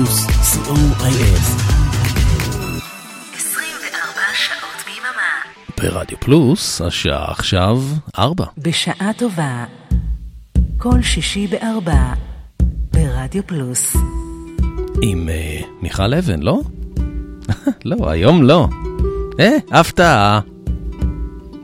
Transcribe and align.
פלוס, 0.00 0.26
co.il. 0.26 1.40
24 3.36 4.20
שעות 4.34 4.84
ביממה. 4.86 5.42
ברדיו 5.80 6.16
פלוס, 6.20 6.80
השעה 6.80 7.30
עכשיו 7.30 7.82
ארבע. 8.18 8.44
בשעה 8.58 9.10
טובה. 9.16 9.64
כל 10.78 11.02
שישי 11.02 11.46
בארבע. 11.46 12.12
ברדיו 12.92 13.46
פלוס. 13.46 13.96
עם 15.02 15.28
uh, 15.28 15.66
מיכל 15.82 16.14
אבן, 16.14 16.40
לא? 16.42 16.60
לא, 17.84 18.10
היום 18.10 18.42
לא. 18.42 18.68
אה, 19.40 19.56
הפתעה. 19.70 20.40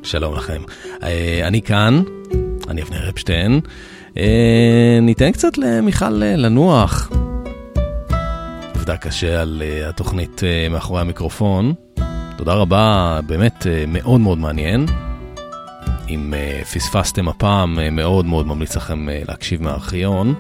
שלום 0.03 0.35
לכם. 0.35 0.63
Uh, 1.01 1.03
אני 1.43 1.63
כאן, 1.63 2.03
אני 2.69 2.83
אבנר 2.83 3.09
אפשטיין. 3.09 3.61
Uh, 4.15 4.19
ניתן 5.03 5.33
קצת 5.33 5.59
למיכל 5.59 6.23
uh, 6.23 6.37
לנוח. 6.37 7.11
עבדה 8.87 8.97
קשה 8.97 9.43
על 9.43 9.63
uh, 9.63 9.89
התוכנית 9.89 10.41
uh, 10.41 10.73
מאחורי 10.73 11.01
המיקרופון. 11.01 11.75
תודה 12.37 12.55
רבה, 12.55 13.21
באמת 13.27 13.63
uh, 13.63 13.67
מאוד 13.89 14.21
מאוד 14.21 14.39
מעניין. 14.39 14.87
אם 16.09 16.35
uh, 16.35 16.65
פספסתם 16.65 17.29
הפעם, 17.29 17.79
uh, 17.79 17.91
מאוד 17.91 18.27
מאוד 18.27 18.47
ממליץ 18.47 18.77
לכם 18.77 19.09
uh, 19.09 19.29
להקשיב 19.29 19.63
מהארכיון. 19.63 20.35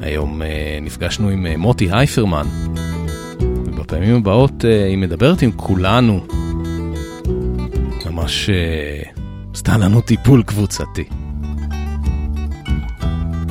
היום 0.00 0.42
uh, 0.42 0.44
נפגשנו 0.82 1.28
עם 1.28 1.46
uh, 1.46 1.56
מוטי 1.56 1.88
הייפרמן, 1.92 2.46
ובפעמים 3.40 4.16
הבאות 4.16 4.64
uh, 4.64 4.88
היא 4.88 4.98
מדברת 4.98 5.42
עם 5.42 5.52
כולנו. 5.52 6.26
ממש 8.06 8.50
uh, 8.50 9.20
עשתה 9.54 9.76
לנו 9.78 10.00
טיפול 10.00 10.42
קבוצתי. 10.42 11.04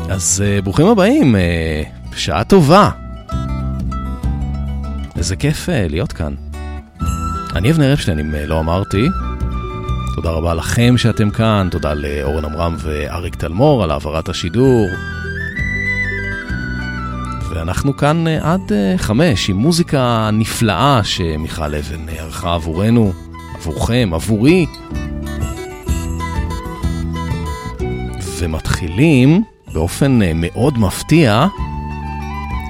אז 0.10 0.44
uh, 0.44 0.64
ברוכים 0.64 0.88
הבאים, 0.88 1.36
uh, 1.36 2.18
שעה 2.18 2.44
טובה. 2.44 3.01
איזה 5.22 5.36
כיף 5.36 5.70
uh, 5.70 5.72
להיות 5.90 6.14
כאן. 6.14 6.34
אני 7.56 7.72
אבנר 7.72 7.94
אפשטיין, 7.94 8.20
אם 8.20 8.32
uh, 8.34 8.38
לא 8.48 8.60
אמרתי. 8.60 9.08
תודה 10.16 10.30
רבה 10.30 10.54
לכם 10.54 10.98
שאתם 10.98 11.30
כאן, 11.30 11.68
תודה 11.72 11.94
לאורן 11.94 12.46
עמרם 12.46 12.76
ואריק 12.80 13.36
תלמור 13.36 13.84
על 13.84 13.92
העברת 13.92 14.30
השידור. 14.30 14.88
ואנחנו 17.50 17.98
כאן 17.98 18.24
uh, 18.28 18.46
עד 18.46 18.72
חמש 18.98 19.50
עם 19.50 19.56
מוזיקה 19.56 20.30
נפלאה 20.34 21.02
שמיכל 21.04 21.76
אבן 21.76 22.10
ערכה 22.10 22.54
עבורנו, 22.54 23.14
עבורכם, 23.56 24.10
עבורי. 24.14 24.66
ומתחילים 28.40 29.44
באופן 29.74 30.20
מאוד 30.36 30.78
מפתיע 30.78 31.48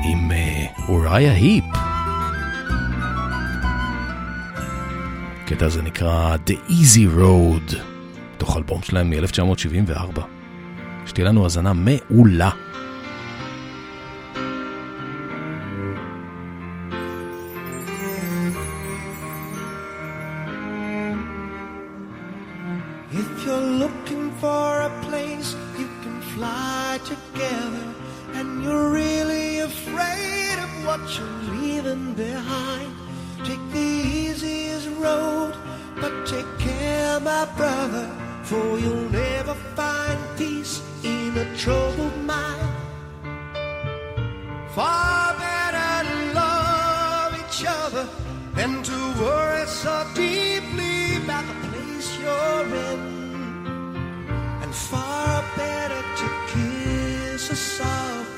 עם 0.03 0.31
אוריה 0.89 1.31
היפ. 1.31 1.80
הקטע 5.51 5.65
הזה 5.65 5.81
נקרא 5.81 6.35
The 6.47 6.69
Easy 6.69 7.19
Road, 7.19 7.75
תוך 8.37 8.57
אלבום 8.57 8.81
שלהם 8.83 9.09
מ-1974. 9.09 10.19
שתהיה 11.05 11.27
לנו 11.27 11.43
האזנה 11.43 11.73
מעולה. 11.73 12.49
Leaving 31.51 32.13
behind, 32.13 32.91
take 33.45 33.63
the 33.73 33.87
easiest 34.17 34.60
road, 35.01 35.53
but 35.99 36.25
take 36.25 36.51
care, 36.59 37.19
my 37.19 37.45
brother, 37.57 38.09
for 38.43 38.79
you'll 38.79 39.09
never 39.09 39.53
find 39.75 40.19
peace 40.37 40.81
in 41.03 41.37
a 41.37 41.45
troubled 41.57 42.17
mind. 42.23 42.75
Far 44.75 45.35
better 45.37 46.09
to 46.09 46.33
love 46.33 47.33
each 47.41 47.65
other 47.67 48.07
than 48.55 48.83
to 48.83 48.97
worry 49.19 49.65
so 49.67 50.07
deeply 50.15 51.17
about 51.23 51.45
the 51.49 51.67
place 51.67 52.09
you're 52.19 52.75
in. 52.89 52.99
And 54.63 54.73
far 54.73 55.43
better 55.57 56.01
to 56.19 56.27
kiss 56.51 57.49
her 57.49 57.55
softly 57.55 58.30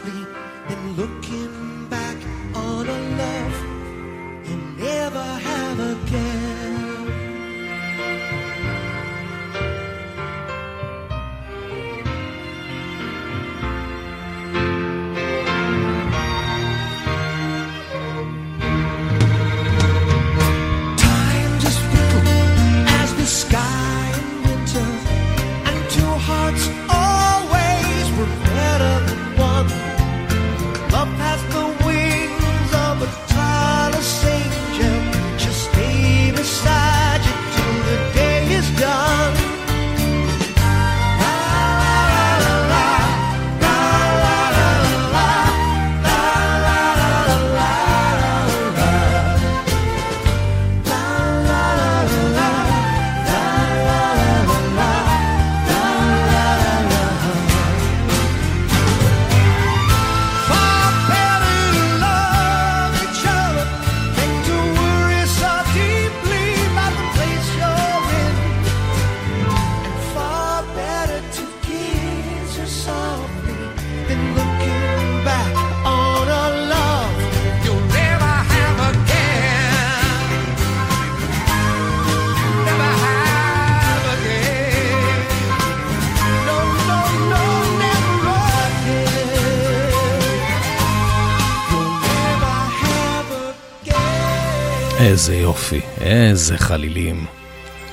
איזה 95.14 95.36
יופי, 95.36 95.82
איזה 96.02 96.58
חלילים. 96.58 97.26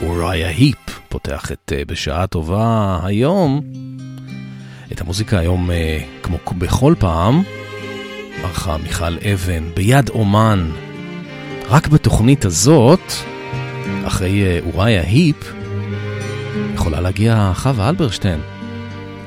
אוריה 0.03 0.49
היפ 0.49 1.01
פותח 1.09 1.53
את 1.53 1.73
אה, 1.77 1.83
בשעה 1.85 2.27
טובה 2.27 2.99
היום. 3.05 3.61
את 4.93 5.01
המוזיקה 5.01 5.39
היום, 5.39 5.71
אה, 5.71 6.01
כמו 6.23 6.39
בכל 6.59 6.95
פעם, 6.99 7.43
ערכה 8.43 8.77
מיכל 8.77 9.19
אבן 9.33 9.65
ביד 9.75 10.09
אומן. 10.09 10.71
רק 11.69 11.89
בתוכנית 11.89 12.45
הזאת, 12.45 13.13
אחרי 14.05 14.43
אה, 14.43 14.61
אוריה 14.73 15.03
היפ, 15.03 15.53
יכולה 16.75 17.01
להגיע 17.01 17.53
חווה 17.55 17.89
אלברשטיין. 17.89 18.41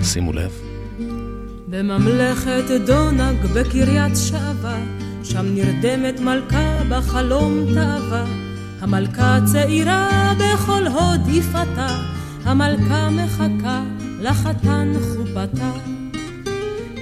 שימו 0.01 0.33
לב. 0.33 0.51
בממלכת 1.67 2.63
דונג 2.85 3.45
בקריית 3.55 4.13
שעבה, 4.17 4.77
שם 5.23 5.45
נרדמת 5.55 6.19
מלכה 6.19 6.77
בחלום 6.89 7.65
תאווה. 7.73 8.25
המלכה 8.81 9.39
צעירה 9.51 10.33
בכל 10.37 10.87
הוד 10.87 11.27
יפתה, 11.27 11.87
המלכה 12.43 13.09
מחכה 13.09 13.83
לחתן 14.19 14.93
חופתה. 14.99 15.71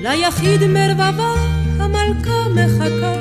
ליחיד 0.01 0.63
מרבבה 0.63 1.33
המלכה 1.77 2.50
מחכה, 2.50 3.13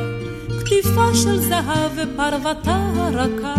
כתיפה 0.60 1.14
של 1.14 1.40
זהב 1.40 1.90
ופרוותה 1.94 2.90
הרכה. 2.96 3.54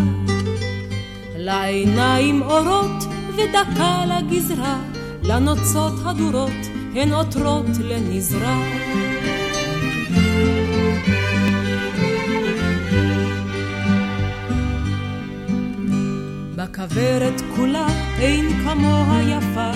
לעיניים 1.38 2.42
אורות 2.42 3.04
ודקה 3.36 4.04
לגזרה, 4.06 4.80
לנוצות 5.24 5.94
הדורות 6.06 6.68
הן 6.96 7.14
עותרות 7.14 7.68
לנזרה. 7.80 8.62
בכוורת 16.62 17.42
כולה 17.56 17.88
אין 18.20 18.64
כמוה 18.64 19.20
יפה, 19.22 19.72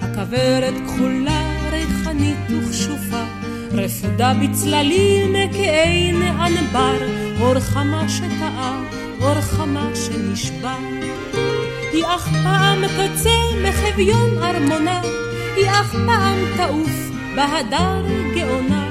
הכוורת 0.00 0.74
כחולה, 0.86 1.42
ריחנית 1.70 2.38
וכשופה, 2.50 3.24
רפודה 3.72 4.32
בצללים 4.42 5.32
כעין 5.52 6.22
ענבר, 6.22 6.96
אור 7.40 7.60
חמה 7.60 8.08
שטעה, 8.08 8.82
אור 9.20 9.40
חמה 9.40 9.90
שנשבר. 9.94 10.78
היא 11.92 12.04
אף 12.04 12.28
פעם 12.42 12.82
קצה 12.86 13.38
מחביון 13.62 14.42
ארמונה, 14.42 15.00
היא 15.56 15.70
אף 15.70 15.92
פעם 16.06 16.38
תעוף 16.56 17.10
בהדר 17.36 18.02
גאונה. 18.34 18.88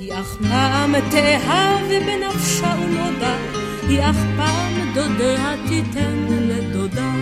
היא 0.00 0.12
אף 0.12 0.36
פעם 0.48 0.94
תאהב 1.10 1.88
בנפשה 2.06 2.74
ונודה, 2.80 3.36
היא 3.88 4.00
אף 4.00 4.16
פעם 4.36 4.85
דודיה 4.96 5.54
תיתן 5.68 6.26
לדודה. 6.28 7.12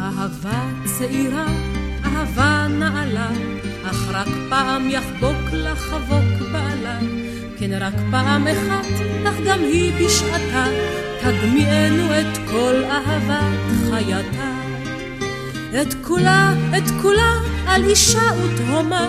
אהבה 0.00 0.62
צעירה, 0.84 1.46
אהבה 2.04 2.66
נעלה, 2.70 3.30
אך 3.84 4.08
רק 4.12 4.28
פעם 4.50 4.90
יחבוק 4.90 5.52
לחבוק 5.52 6.48
בעלה. 6.52 6.98
כן 7.58 7.70
רק 7.80 7.94
פעם 8.10 8.46
אחת, 8.46 8.86
אך 9.28 9.34
גם 9.46 9.58
היא 9.60 9.92
בשעתה, 10.06 10.66
תגמיענו 11.20 12.20
את 12.20 12.38
כל 12.50 12.84
אהבת 12.84 13.90
חייתה. 13.90 14.54
את 15.82 15.94
כולה, 16.02 16.54
את 16.78 16.90
כולה, 17.02 17.40
על 17.66 17.84
אישה 17.84 18.30
ותהומה, 18.44 19.06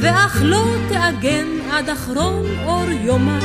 ואך 0.00 0.38
לא 0.42 0.64
תעגן 0.88 1.46
עד 1.70 1.88
אחרון 1.88 2.46
אור 2.64 2.90
יומה. 2.90 3.38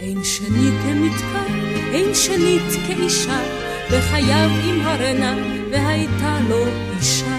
אין 0.00 0.24
שני 0.24 0.70
כמתקן, 0.82 1.54
אין 1.92 2.14
שנית 2.14 2.86
כאישה, 2.86 3.40
וחייו 3.90 4.50
עם 4.64 4.80
הרנה, 4.86 5.34
והייתה 5.70 6.38
לו 6.48 6.64
אישה. 6.96 7.36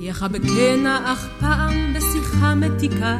יחבקנה 0.00 1.12
אך 1.12 1.28
פעם 1.40 1.94
בשיחה 1.94 2.54
מתיקה, 2.54 3.18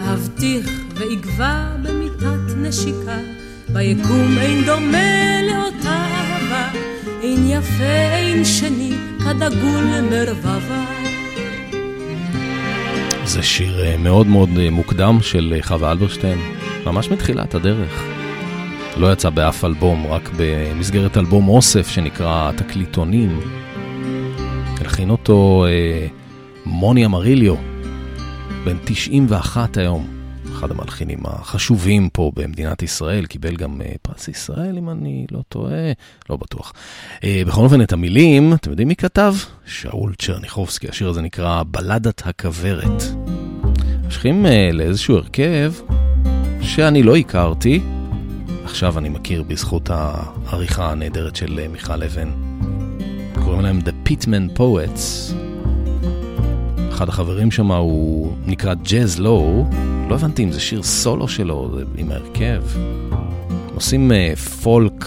אבטיח 0.00 0.66
ואגבה 0.94 1.70
במיטת 1.82 2.56
נשיקה. 2.56 3.18
ביקום 3.72 4.38
אין 4.38 4.64
דומה 4.64 5.42
לאותה 5.42 6.29
אהבה, 6.52 6.68
אין 7.22 7.50
יפה 7.50 7.84
אין 8.12 8.44
שני 8.44 8.92
כדגול 9.18 9.84
מרבבה. 10.10 10.84
זה 13.24 13.42
שיר 13.42 13.84
אה, 13.84 13.96
מאוד 13.96 14.26
מאוד 14.26 14.48
אה, 14.58 14.70
מוקדם 14.70 15.18
של 15.22 15.54
אה, 15.56 15.62
חווה 15.62 15.92
אלברשטיין, 15.92 16.38
ממש 16.86 17.10
מתחילת 17.10 17.54
הדרך. 17.54 18.04
לא 18.96 19.12
יצא 19.12 19.30
באף 19.30 19.64
אלבום, 19.64 20.06
רק 20.06 20.30
במסגרת 20.36 21.16
אלבום 21.16 21.48
אוסף 21.48 21.88
שנקרא 21.88 22.52
תקליטונים. 22.56 23.40
הלחין 24.80 25.10
אותו 25.10 25.66
אה, 25.68 26.06
מוני 26.66 27.04
אמריליו, 27.04 27.54
בן 28.64 28.76
91 28.84 29.76
היום, 29.76 30.19
אחד 30.60 30.70
המלחינים 30.70 31.18
החשובים 31.24 32.08
פה 32.12 32.32
במדינת 32.36 32.82
ישראל, 32.82 33.26
קיבל 33.26 33.56
גם 33.56 33.82
אה, 33.82 33.92
פרס 34.02 34.28
ישראל, 34.28 34.78
אם 34.78 34.90
אני 34.90 35.26
לא 35.30 35.40
טועה, 35.48 35.92
לא 36.30 36.36
בטוח. 36.36 36.72
אה, 37.24 37.42
בכל 37.46 37.60
אופן, 37.60 37.82
את 37.82 37.92
המילים, 37.92 38.52
אתם 38.54 38.70
יודעים 38.70 38.88
מי 38.88 38.96
כתב? 38.96 39.34
שאול 39.66 40.14
צ'רניחובסקי, 40.18 40.88
השיר 40.88 41.08
הזה 41.08 41.22
נקרא 41.22 41.62
בלדת 41.66 42.22
הכוורת. 42.26 43.02
ממשיכים 44.04 44.46
אה, 44.46 44.70
לאיזשהו 44.72 45.16
הרכב 45.16 45.72
שאני 46.62 47.02
לא 47.02 47.16
הכרתי, 47.16 47.80
עכשיו 48.64 48.98
אני 48.98 49.08
מכיר 49.08 49.42
בזכות 49.42 49.90
העריכה 49.92 50.90
הנהדרת 50.90 51.36
של 51.36 51.68
מיכל 51.72 52.02
אבן. 52.02 52.30
קוראים 53.44 53.60
להם 53.60 53.78
The 53.78 54.08
Pitman 54.08 54.58
Poets. 54.58 55.34
אחד 57.00 57.08
החברים 57.08 57.50
שם 57.50 57.72
הוא 57.72 58.32
נקרא 58.46 58.74
ג'אז 58.74 59.20
לואו, 59.20 59.66
לא 60.08 60.14
הבנתי 60.14 60.44
אם 60.44 60.52
זה 60.52 60.60
שיר 60.60 60.82
סולו 60.82 61.28
שלו, 61.28 61.78
עם 61.96 62.12
ההרכב. 62.12 62.62
עושים 63.74 64.10
uh, 64.10 64.38
פולק 64.38 65.06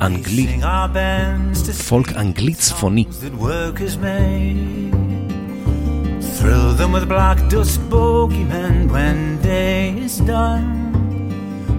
אנגלי, 0.00 0.60
פולק 1.88 2.12
אנגלי 2.16 2.54
צפוני. 2.54 3.04
Thrill 6.38 6.72
them 6.80 6.92
with 6.92 7.08
black 7.08 7.38
dust 7.52 7.80
bogeymen 7.90 8.76
when 8.94 9.18
day 9.42 9.82
is 10.06 10.16
done. 10.18 10.68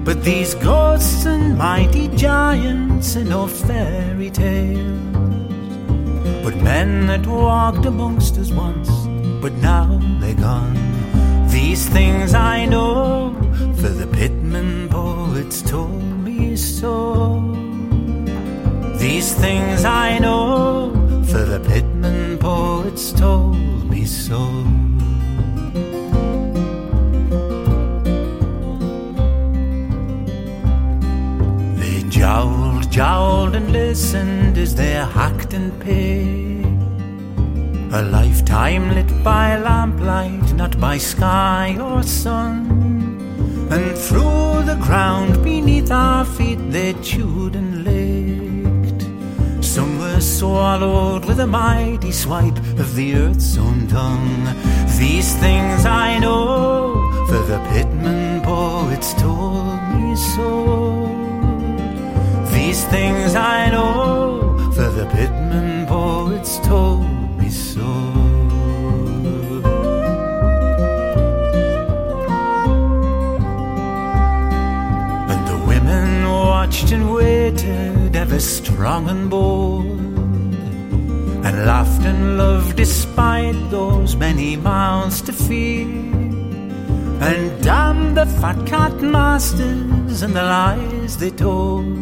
But 0.05 0.17
these 0.29 0.53
ghosts 0.55 1.25
and 1.33 1.57
mighty 1.57 2.07
giants 2.25 3.07
are 3.19 3.27
no 3.35 3.41
fairy 3.47 4.31
tales. 4.41 5.14
But 6.45 6.57
men 6.57 7.07
that 7.07 7.25
walked 7.25 7.87
amongst 7.87 8.37
us 8.37 8.51
once, 8.51 8.89
but 9.41 9.51
now 9.53 9.99
they're 10.19 10.35
gone. 10.35 10.77
These 11.49 11.89
things 11.89 12.35
I 12.35 12.65
know, 12.65 13.33
for 13.79 13.89
the 13.89 14.05
pitman 14.05 14.87
poets 14.89 15.63
told 15.63 16.03
me 16.23 16.55
so. 16.55 17.39
These 18.99 19.33
things 19.33 19.85
I 19.85 20.19
know, 20.19 20.91
for 21.31 21.43
the 21.53 21.59
pitman 21.67 22.37
poets 22.37 23.11
told 23.11 23.57
me 23.89 24.05
so. 24.05 24.39
They 31.79 32.03
jowled, 32.09 32.64
jowled, 32.95 33.55
and 33.55 33.73
listened 33.73 34.57
as 34.57 34.73
they 34.73 34.93
hacked 34.93 35.53
and 35.53 35.69
paid. 35.81 36.63
A 37.91 38.01
lifetime 38.01 38.93
lit 38.95 39.11
by 39.21 39.57
lamplight, 39.57 40.53
not 40.53 40.79
by 40.79 40.97
sky 40.97 41.77
or 41.77 42.03
sun. 42.03 42.55
And 43.69 43.97
through 43.97 44.63
the 44.63 44.79
ground 44.79 45.43
beneath 45.43 45.91
our 45.91 46.23
feet 46.23 46.61
they 46.71 46.93
chewed 47.09 47.57
and 47.57 47.83
licked. 47.83 49.01
Some 49.61 49.99
were 49.99 50.21
swallowed 50.21 51.25
with 51.25 51.41
a 51.41 51.47
mighty 51.47 52.13
swipe 52.13 52.59
of 52.83 52.95
the 52.95 53.15
earth's 53.15 53.57
own 53.57 53.87
tongue. 53.87 54.45
These 54.97 55.35
things 55.35 55.85
I 55.85 56.19
know, 56.19 56.93
for 57.27 57.41
the 57.51 57.59
pitman 57.71 58.41
poets 58.41 59.13
told 59.15 59.81
me 59.95 60.15
so. 60.15 61.04
These 62.65 62.85
things 62.85 63.35
I 63.35 63.69
know, 63.69 64.57
for 64.73 64.89
the 64.89 65.05
pitman 65.05 65.85
poets 65.85 66.57
told 66.65 67.05
me 67.37 67.47
so. 67.51 67.85
And 75.31 75.41
the 75.47 75.59
women 75.67 76.27
watched 76.27 76.91
and 76.91 77.13
waited, 77.13 78.15
ever 78.15 78.39
strong 78.39 79.09
and 79.09 79.29
bold, 79.29 79.85
and 81.45 81.65
laughed 81.67 82.03
and 82.03 82.39
loved 82.39 82.77
despite 82.77 83.69
those 83.69 84.15
many 84.15 84.55
mouths 84.55 85.21
to 85.21 85.33
feed. 85.33 85.87
And 87.27 87.63
damned 87.63 88.17
the 88.17 88.25
fat 88.25 88.65
cat 88.65 88.99
masters 89.01 90.23
and 90.23 90.33
the 90.33 90.43
lies 90.43 91.17
they 91.17 91.29
told 91.29 91.94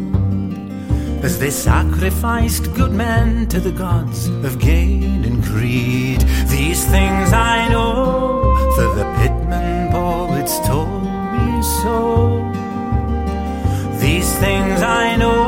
as 1.24 1.38
they 1.38 1.50
sacrificed 1.50 2.72
good 2.74 2.92
men 2.92 3.46
to 3.48 3.58
the 3.58 3.72
gods 3.72 4.28
of 4.44 4.58
gain 4.58 5.24
and 5.24 5.42
greed. 5.42 6.20
These 6.48 6.84
things 6.84 7.32
I 7.32 7.66
know, 7.70 8.54
for 8.74 8.94
the 8.94 9.06
pitman 9.18 9.90
poets 9.90 10.58
told 10.66 11.02
me 11.34 11.62
so. 11.82 12.52
These 14.04 14.30
things 14.38 14.82
I 14.82 15.16
know, 15.16 15.43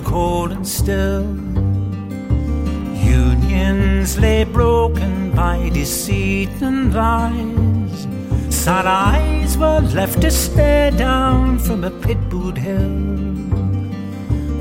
grew 0.00 0.10
cold 0.10 0.52
and 0.52 0.66
still. 0.66 1.24
Unions 2.94 4.18
lay 4.18 4.44
broken 4.44 5.30
by 5.32 5.70
deceit 5.70 6.50
and 6.60 6.92
lies. 6.94 8.06
Sad 8.50 8.86
eyes 8.86 9.56
were 9.56 9.80
left 9.80 10.20
to 10.22 10.30
stare 10.30 10.90
down 10.90 11.58
from 11.58 11.84
a 11.84 11.90
pit 11.90 12.18
boot 12.28 12.58
hill. 12.58 12.98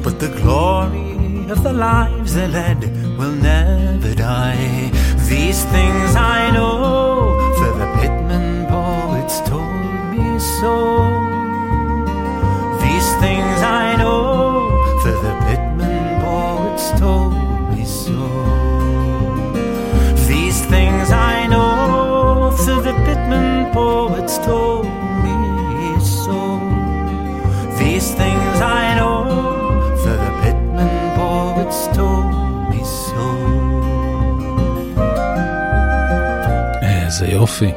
But 0.03 0.19
the 0.19 0.29
glory 0.41 1.49
of 1.49 1.63
the 1.63 1.73
lives 1.73 2.35
they 2.35 2.47
led 2.47 2.81
will 3.17 3.35
never 3.35 4.13
die. 4.13 4.91
These 5.29 5.63
things 5.65 6.15
I 6.15 6.51
know, 6.51 7.53
for 7.57 7.71
the 7.79 7.87
pitman 7.99 8.67
poets 8.67 9.39
told 9.41 10.11
me 10.11 10.39
so. 10.39 11.24
The 15.11 15.33
pitman 15.45 16.21
poets 16.21 16.91
told 16.99 17.33
me 17.71 17.85
so. 17.85 18.21
These 20.27 20.59
things 20.65 21.11
I 21.11 21.47
know, 21.47 22.49
the 22.85 22.93
pitman 23.05 23.71
poets 23.73 24.37
told 24.39 24.85
me 25.23 25.35
so. 25.99 26.39
These 27.77 28.07
things 28.21 28.57
I 28.61 28.95
know, 28.97 29.19
the 30.05 30.17
pitman 30.41 30.95
poets 31.17 31.79
told 31.97 32.25
me 32.71 32.81
so. 32.83 33.25
איזה 36.81 37.27
יופי. 37.27 37.71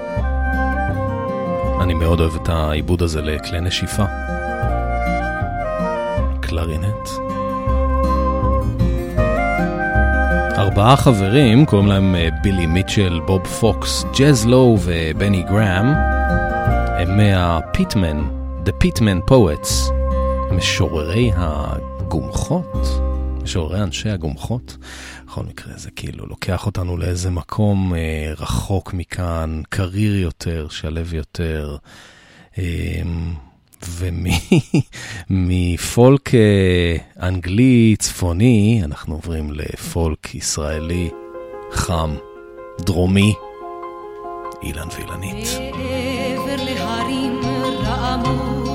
אני 1.80 1.94
מאוד 1.94 2.20
אוהב 2.20 2.35
את 2.35 2.49
העיבוד 2.49 3.02
הזה 3.02 3.20
לכלי 3.23 3.61
נשיפה. 3.61 4.27
ארבעה 10.78 10.97
חברים, 10.97 11.66
קוראים 11.66 11.88
להם 11.88 12.14
אה, 12.14 12.28
בילי 12.42 12.66
מיטשל, 12.66 13.20
בוב 13.26 13.47
פוקס, 13.47 14.04
ג'אז 14.18 14.47
לואו 14.47 14.78
ובני 14.85 15.42
גראם. 15.42 15.87
הם 16.99 17.16
מהפיטמן, 17.16 18.23
The 18.66 18.70
Pitman 18.85 19.30
Poets, 19.30 19.92
משוררי 20.52 21.30
הגומחות, 21.37 22.88
משוררי 23.42 23.82
אנשי 23.82 24.11
הגומחות. 24.11 24.76
בכל 25.26 25.42
מקרה 25.42 25.73
זה 25.76 25.90
כאילו 25.90 26.26
לוקח 26.26 26.66
אותנו 26.66 26.97
לאיזה 26.97 27.30
מקום 27.30 27.94
אה, 27.94 28.32
רחוק 28.38 28.94
מכאן, 28.94 29.62
קריר 29.68 30.16
יותר, 30.16 30.66
שלב 30.70 31.14
יותר. 31.14 31.76
אה, 32.58 33.02
ומפולק 35.30 36.35
אה, 36.35 36.97
אנגלי 37.28 37.97
צפוני, 37.99 38.80
אנחנו 38.85 39.14
עוברים 39.14 39.52
לפולק 39.52 40.35
ישראלי 40.35 41.11
חם, 41.73 42.14
דרומי, 42.80 43.35
אילן 44.62 44.88
ואילנית. 44.97 45.49
מעבר 45.76 46.64
להרים 46.64 47.40
רעמו 47.82 48.67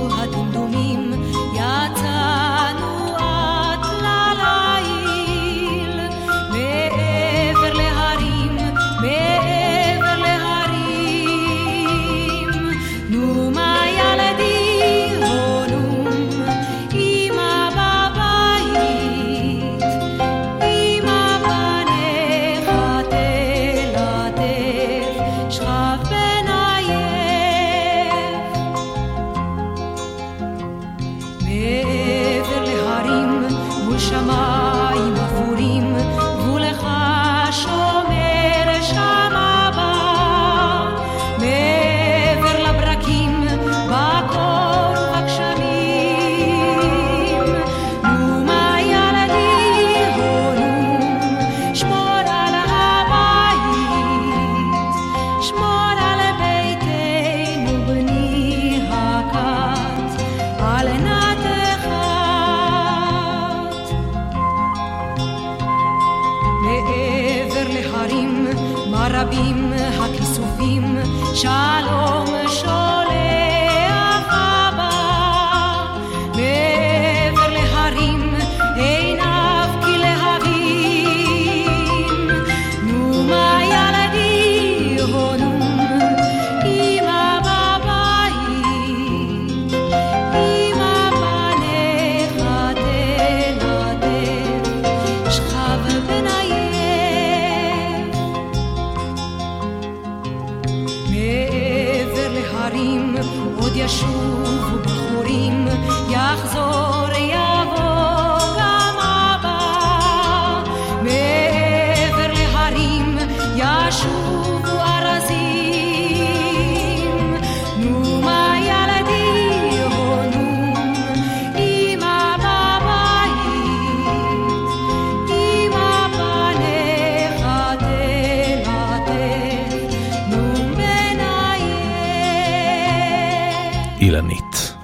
להרים 102.63 103.15
עוד 103.59 103.71
ישובו 103.75 104.77
בחורים, 104.83 105.67
יחזור 106.09 107.07
יבוא 107.19 107.52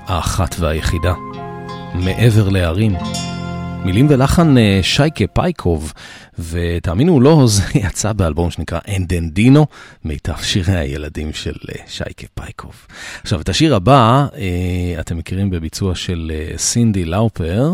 האחת 0.09 0.55
והיחידה, 0.59 1.13
מעבר 1.93 2.49
להרים. 2.49 2.95
מילים 3.85 4.07
ולחן 4.09 4.57
אה, 4.57 4.79
שייקה 4.83 5.27
פייקוב, 5.27 5.93
ותאמינו 6.39 7.13
או 7.13 7.19
לא, 7.19 7.43
זה 7.47 7.63
יצא 7.75 8.13
באלבום 8.13 8.51
שנקרא 8.51 8.79
אנדנדינו, 8.97 9.65
מיטב 10.05 10.37
שירי 10.41 10.75
הילדים 10.75 11.33
של 11.33 11.55
אה, 11.69 11.83
שייקה 11.87 12.27
פייקוב. 12.33 12.87
עכשיו, 13.21 13.41
את 13.41 13.49
השיר 13.49 13.75
הבא, 13.75 14.27
אה, 14.35 14.99
אתם 14.99 15.17
מכירים 15.17 15.49
בביצוע 15.49 15.95
של 15.95 16.31
סינדי 16.57 17.05
לאופר. 17.05 17.71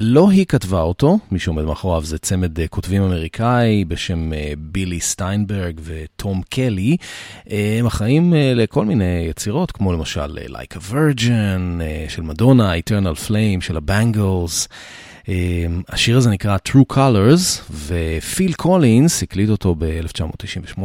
לא 0.00 0.30
היא 0.30 0.46
כתבה 0.46 0.80
אותו, 0.80 1.18
מי 1.30 1.38
שעומד 1.38 1.64
מאחוריו 1.64 2.04
זה 2.04 2.18
צמד 2.18 2.60
אה, 2.60 2.68
כותבים 2.68 3.02
אמריקאי 3.02 3.84
בשם 3.84 4.32
אה, 4.32 4.52
בילי 4.58 5.00
סטיינברג 5.00 5.80
וטום 5.84 6.42
קלי. 6.50 6.96
אה, 7.50 7.76
הם 7.78 7.86
אחראים 7.86 8.34
לכל 8.36 8.84
מיני 8.84 9.26
יצירות, 9.30 9.72
כמו 9.72 9.92
למשל 9.92 10.38
Like 10.48 10.76
a 10.76 10.92
Virgin 10.92 11.82
של 12.08 12.22
מדונה, 12.22 12.72
Eternal 12.74 13.28
Flame 13.28 13.60
של 13.60 13.76
הבנגלס. 13.76 14.68
השיר 15.88 16.16
הזה 16.16 16.30
נקרא 16.30 16.56
True 16.68 16.94
Colors, 16.94 17.72
ופיל 17.86 18.52
קולינס 18.52 19.22
הקליט 19.22 19.50
אותו 19.50 19.74
ב-1998 19.78 20.80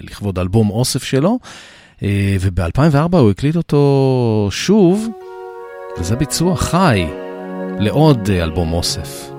לכבוד 0.00 0.38
אלבום 0.38 0.70
אוסף 0.70 1.02
שלו, 1.02 1.38
אה, 2.02 2.36
וב-2004 2.40 3.16
הוא 3.16 3.30
הקליט 3.30 3.56
אותו 3.56 4.48
שוב, 4.50 5.08
וזה 5.98 6.16
ביצוע 6.16 6.56
חי. 6.56 7.06
לעוד 7.79 8.29
אה, 8.29 8.43
אלבום 8.43 8.73
אוסף. 8.73 9.29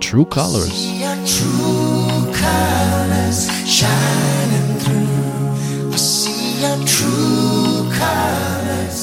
True 0.00 0.24
Colors. 0.36 0.78
your 1.02 1.18
true 1.36 2.32
colors 2.44 3.40
shining 3.78 4.68
through. 4.82 5.94
I 5.94 5.98
see 6.12 6.46
your 6.64 6.78
true 6.96 7.82
colors. 8.02 8.98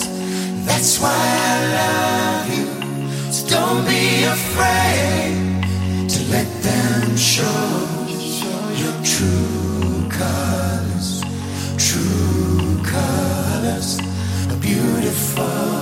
That's 0.67 0.91
why 1.01 1.22
I 1.51 1.55
love 1.77 2.45
you. 2.57 2.67
So 3.36 3.41
don't 3.55 3.84
be 3.93 4.05
afraid 4.38 5.36
to 6.13 6.19
let 6.34 6.50
them 6.67 7.15
show. 7.34 7.95
your 8.81 8.98
true 9.03 10.10
colors, 10.22 11.10
true 11.77 12.81
colors 12.84 13.89
are 14.51 14.60
beautiful. 14.69 15.78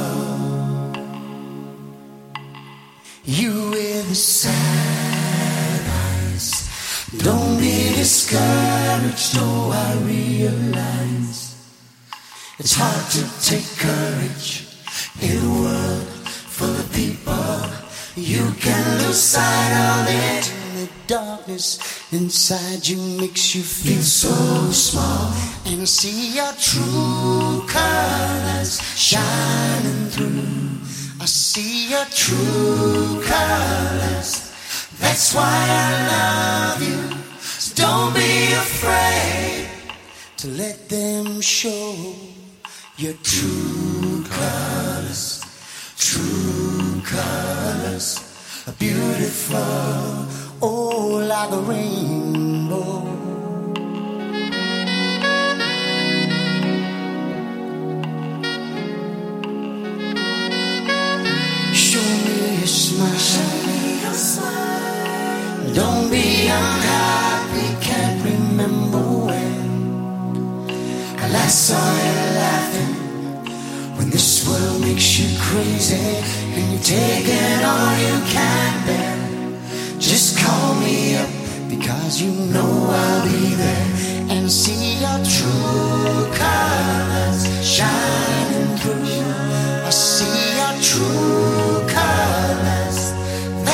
You 3.30 3.52
with 3.72 4.08
the 4.08 4.14
sad 4.14 5.82
eyes, 5.84 7.12
don't 7.18 7.58
be 7.58 7.92
discouraged. 7.94 9.36
Oh, 9.36 9.70
I 9.70 10.02
realize 10.02 11.54
it's 12.58 12.74
hard 12.74 13.04
to 13.10 13.28
take 13.44 13.68
courage 13.76 14.66
in 15.20 15.36
a 15.36 15.60
world 15.60 16.08
full 16.56 16.74
of 16.74 16.90
people. 16.94 17.68
You 18.16 18.50
can 18.60 18.98
lose 19.02 19.20
sight 19.20 19.74
of 19.76 20.06
it. 20.08 20.50
The 20.80 20.88
darkness 21.06 21.78
inside 22.10 22.88
you 22.88 22.96
makes 23.20 23.54
you 23.54 23.62
feel 23.62 24.00
so 24.00 24.72
small. 24.72 25.34
And 25.66 25.86
see 25.86 26.34
your 26.34 26.54
true 26.54 27.62
colors 27.68 28.80
shining 28.96 30.08
through. 30.08 30.67
See 31.28 31.90
your 31.90 32.06
true 32.06 33.22
colors. 33.22 34.30
That's 34.98 35.34
why 35.34 35.44
I 35.44 35.92
love 36.08 36.82
you. 36.82 37.18
So 37.38 37.74
don't 37.74 38.14
be 38.14 38.52
afraid 38.54 39.68
to 40.38 40.48
let 40.48 40.88
them 40.88 41.42
show 41.42 42.14
your 42.96 43.12
true 43.22 44.24
colors. 44.24 45.44
True 45.98 47.02
colors 47.04 48.64
are 48.66 48.72
beautiful, 48.78 49.58
oh, 50.62 51.26
like 51.28 51.52
a 51.52 51.60
rainbow. 51.60 52.37
Smile. 64.12 65.74
Don't 65.74 66.10
be 66.10 66.48
unhappy, 66.48 67.66
can't 67.80 68.24
remember 68.24 68.98
when. 68.98 69.58
I 71.48 71.50
saw 71.50 71.76
you 71.76 72.18
laughing. 72.42 72.94
When 73.96 74.10
this 74.10 74.46
world 74.46 74.80
makes 74.80 75.18
you 75.18 75.28
crazy 75.38 75.96
and 76.56 76.72
you're 76.72 76.82
taking 76.82 77.64
all 77.64 77.94
you 78.06 78.16
can 78.34 78.86
bear, 78.86 79.16
just 79.98 80.38
call 80.38 80.74
me 80.74 81.16
up 81.16 81.30
because 81.68 82.20
you 82.20 82.32
know 82.52 82.70
I'll 82.90 83.24
be 83.24 83.54
there 83.54 83.86
and 84.30 84.50
see 84.50 85.00
your 85.00 85.20
true 85.34 86.28
colors 86.36 87.40
shining 87.64 88.76
through. 88.78 89.86
I 89.86 89.90
see 89.90 90.56
your 90.58 90.74
true. 90.82 91.87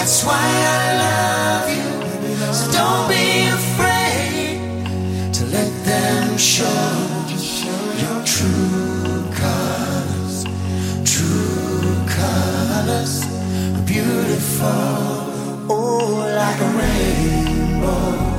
That's 0.04 0.22
why 0.22 0.36
I 0.36 0.86
love 1.04 1.68
you. 1.76 2.52
So 2.52 2.70
don't 2.72 3.08
be 3.08 3.48
afraid 3.60 5.32
to 5.32 5.46
let 5.46 5.70
them 5.86 6.36
show 6.36 6.78
your 8.02 8.20
true 8.26 9.24
colors. 9.32 10.44
True 11.10 11.96
colors 12.06 13.24
beautiful, 13.86 14.68
oh, 15.70 16.34
like 16.36 16.60
a 16.60 16.70
rainbow. 16.76 18.33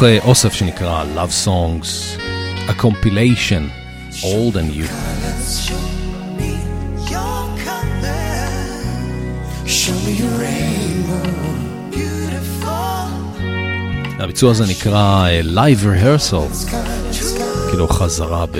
מתוך 0.00 0.02
אה, 0.02 0.18
אוסף 0.24 0.52
שנקרא 0.52 1.04
Love 1.16 1.46
Songs, 1.46 2.18
a 2.68 2.82
compilation, 2.82 3.62
Old 4.22 4.54
and 4.54 4.72
You. 4.76 4.86
Show 5.66 5.82
me 6.38 6.50
your 7.12 7.42
color. 7.66 8.48
Show 9.66 9.96
me 10.04 10.12
your 10.22 10.34
rainbow. 10.40 11.28
Beautiful. 11.90 13.08
הביצוע 14.18 14.50
הזה 14.50 14.66
נקרא 14.66 15.28
אה, 15.28 15.40
Live 15.40 15.84
Rehearsal, 15.84 16.70
כאילו 17.70 17.88
חזרה 17.88 18.46
ב... 18.46 18.58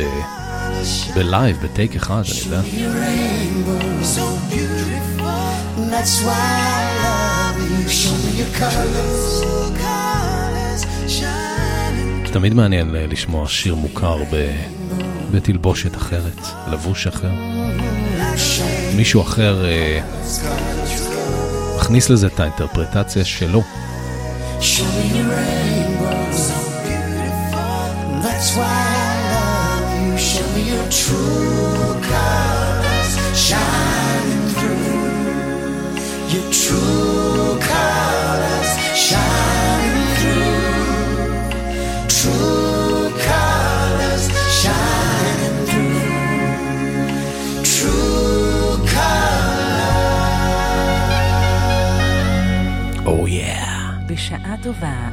בלייב, 1.14 1.57
בטייק 1.62 1.96
אחד, 1.96 2.22
אני 2.31 2.40
יודע. 2.44 2.61
Your 2.61 2.94
rainbow. 2.94 4.05
So 4.16 4.55
beautiful. 4.55 5.90
That's 5.90 6.16
why 6.26 6.46
I 6.72 6.85
love 7.05 7.59
you. 7.70 7.88
Show 7.88 8.14
me 8.24 8.31
your 8.40 8.52
colors. 8.59 9.40
Colors 9.40 9.76
shining. 9.83 10.10
תמיד 12.34 12.54
מעניין 12.54 12.96
לשמוע 12.96 13.48
שיר 13.48 13.76
מוכר 13.76 14.24
ב... 14.32 14.52
בתלבושת 15.32 15.96
אחרת, 15.96 16.41
לבוש 16.72 17.08
אחר. 17.08 17.32
מישהו 18.96 19.22
אחר 19.22 19.65
אה, 19.65 20.00
מכניס 21.78 22.10
לזה 22.10 22.28
את 22.28 22.39
האינטרפרטציה 22.39 23.26
שלו. 23.26 23.63
טובה, 54.73 55.10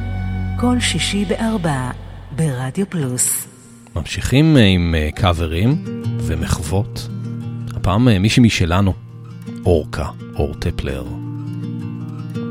כל 0.59 0.79
שישי 0.79 1.25
בארבע, 1.25 1.91
ברדיו 2.31 2.89
פלוס. 2.89 3.47
ממשיכים 3.95 4.57
אה, 4.57 4.65
עם 4.65 4.95
אה, 4.97 5.09
קאברים 5.15 5.83
ומחוות. 6.21 7.07
הפעם 7.75 8.07
אה, 8.07 8.19
מישהי 8.19 8.43
משלנו, 8.43 8.93
אורקה, 9.65 10.05
אור 10.35 10.53
טפלר. 10.53 11.03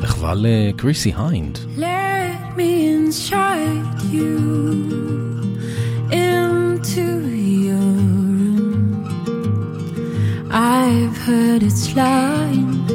מחווה 0.03 0.33
לקריסי 0.37 1.13
היינד. 1.17 1.59
Let 1.79 2.59
me 2.59 2.89
inside 2.97 4.03
you 4.13 4.39
into 6.11 7.09
your 7.65 7.91
room. 8.39 8.89
I've 10.51 11.17
heard 11.27 11.63
it's 11.69 11.87
lined 11.97 12.89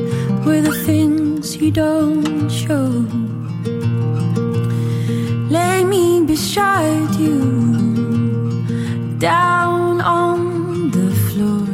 with 0.45 0.63
the 0.69 0.77
things 0.85 1.55
you 1.61 1.71
don't 1.71 2.49
show. 2.49 3.32
Beside 6.43 7.15
you 7.15 7.39
down 9.17 10.01
on 10.01 10.91
the 10.91 11.09
floor. 11.25 11.67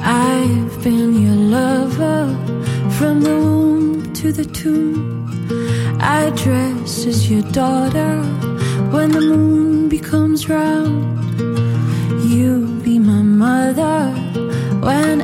I've 0.00 0.74
been 0.84 1.10
your 1.24 1.40
lover 1.58 2.22
from 2.96 3.22
the 3.22 3.36
womb 3.44 4.14
to 4.20 4.30
the 4.30 4.44
tomb. 4.44 5.26
I 6.00 6.30
dress 6.44 7.06
as 7.06 7.28
your 7.28 7.42
daughter 7.60 8.14
when 8.94 9.10
the 9.10 9.24
moon 9.32 9.88
becomes 9.88 10.48
round. 10.48 11.02
You'll 12.30 12.70
be 12.88 13.00
my 13.00 13.22
mother 13.44 13.98
when 14.86 15.22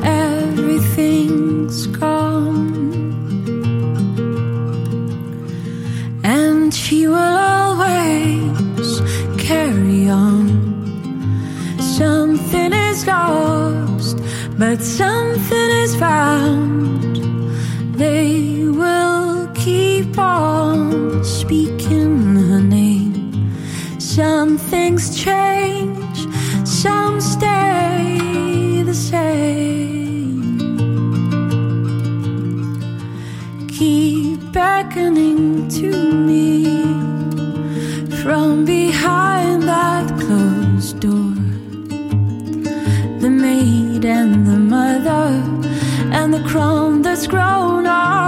but 14.57 14.81
something 14.81 15.69
is 15.83 15.95
found. 15.95 17.15
They 17.97 18.65
will 18.65 19.47
keep 19.55 20.17
on 20.17 21.23
speaking 21.23 22.35
her 22.35 22.61
name. 22.61 23.51
Some 23.99 24.57
things 24.57 25.15
change, 25.15 26.27
some 26.67 27.19
stay 27.19 28.83
the 28.83 28.93
same. 28.93 30.59
Keep 33.69 34.51
beckoning 34.51 35.67
to 35.69 36.13
me 36.13 36.52
crown 46.53 47.01
that's 47.01 47.25
grown 47.25 47.87
old. 47.87 48.22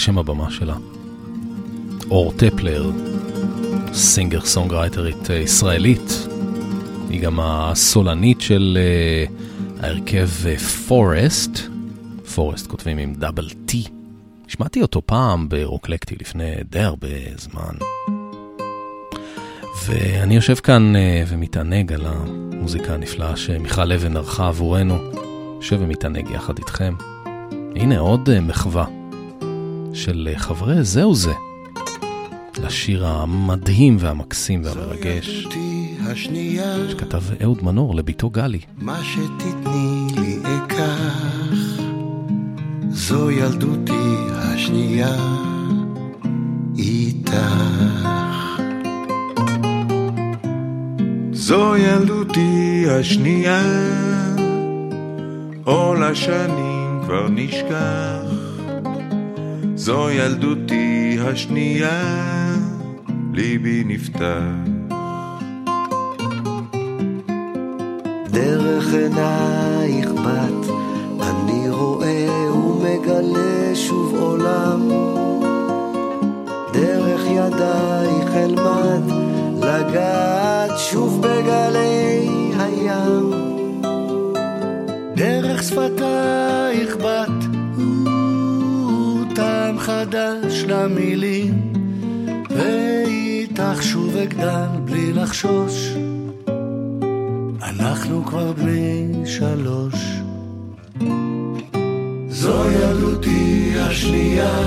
שם 0.00 0.18
הבמה 0.18 0.50
שלה. 0.50 0.76
אור 2.10 2.32
טפלר, 2.32 2.90
singer 3.92 4.40
songwriterית 4.40 5.30
אה, 5.30 5.36
ישראלית. 5.36 6.26
היא 7.10 7.20
גם 7.20 7.40
הסולנית 7.40 8.40
של 8.40 8.78
אה, 8.80 9.24
ההרכב 9.80 10.28
אה, 10.46 10.58
פורסט. 10.58 11.58
פורסט 12.34 12.66
כותבים 12.66 12.98
עם 12.98 13.14
דאבל 13.14 13.50
טי. 13.66 13.84
שמעתי 14.48 14.82
אותו 14.82 15.02
פעם 15.06 15.48
ברוקלקטי 15.48 16.16
לפני 16.20 16.54
די 16.70 16.80
הרבה 16.80 17.08
זמן. 17.36 17.74
ואני 19.86 20.34
יושב 20.34 20.54
כאן 20.54 20.96
אה, 20.96 21.24
ומתענג 21.28 21.92
על 21.92 22.06
המוזיקה 22.06 22.94
הנפלאה 22.94 23.36
שמיכל 23.36 23.92
אבן 23.92 24.16
ערכה 24.16 24.48
עבורנו. 24.48 24.98
יושב 25.56 25.76
ומתענג 25.80 26.30
יחד 26.30 26.58
איתכם. 26.58 26.94
הנה 27.76 27.98
עוד 27.98 28.40
מחווה 28.40 28.99
של 29.94 30.28
אה, 30.32 30.38
חברי 30.38 30.84
זהו 30.84 31.14
זה. 31.14 31.32
לשיר 32.64 33.06
המדהים 33.06 33.96
והמקסים 34.00 34.62
והמרגש 34.64 35.46
שכתב 36.88 37.22
אהוד 37.42 37.64
מנור 37.64 37.94
לביתו 37.94 38.30
גלי. 38.30 38.58
מה 38.78 39.00
שתתני 39.04 40.06
לי 40.16 40.38
אקח. 40.42 41.80
זו 42.90 43.30
ילדותי 43.30 44.16
השנייה, 44.30 45.16
איתך. 46.78 47.36
זו 51.32 51.76
ילדותי 51.76 52.84
השנייה, 52.90 53.62
עול 55.64 56.04
השנים 56.04 57.00
כבר 57.04 57.28
נשכח. 57.30 58.19
זו 59.80 60.10
ילדותי 60.10 61.18
השנייה, 61.20 62.02
ליבי 63.32 63.84
נפתח. 63.86 64.42
דרך 68.30 68.94
עינייך 68.94 70.10
בת, 70.10 70.70
אני 71.20 71.70
רואה 71.70 72.52
ומגלה 72.54 73.74
שוב 73.74 74.14
עולם. 74.20 74.88
דרך 76.72 77.20
ידייך 77.26 78.34
אלמד 78.34 79.14
לגעת 79.56 80.78
שוב 80.78 81.22
בגלי 81.22 82.52
הים. 82.58 83.30
דרך 85.14 85.62
שפתייך 85.62 86.39
טעם 90.10 90.40
חדש 90.42 90.64
למילים, 90.68 91.72
ואיתך 92.50 93.82
שוב 93.82 94.16
אגדל 94.16 94.66
בלי 94.84 95.12
לחשוש. 95.12 95.92
אנחנו 97.62 98.24
כבר 98.24 98.52
בני 98.52 99.12
שלוש. 99.26 99.94
זו 102.28 102.64
ילדותי 102.70 103.72
השנייה, 103.76 104.58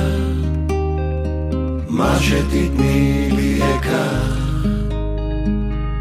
מה 1.90 2.20
שתתני 2.20 3.30
לי 3.32 3.60
אקח. 3.76 4.38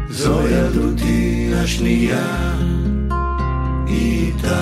זו 0.09 0.47
ילדותי 0.47 1.51
השנייה, 1.55 2.55
איתך. 3.87 4.53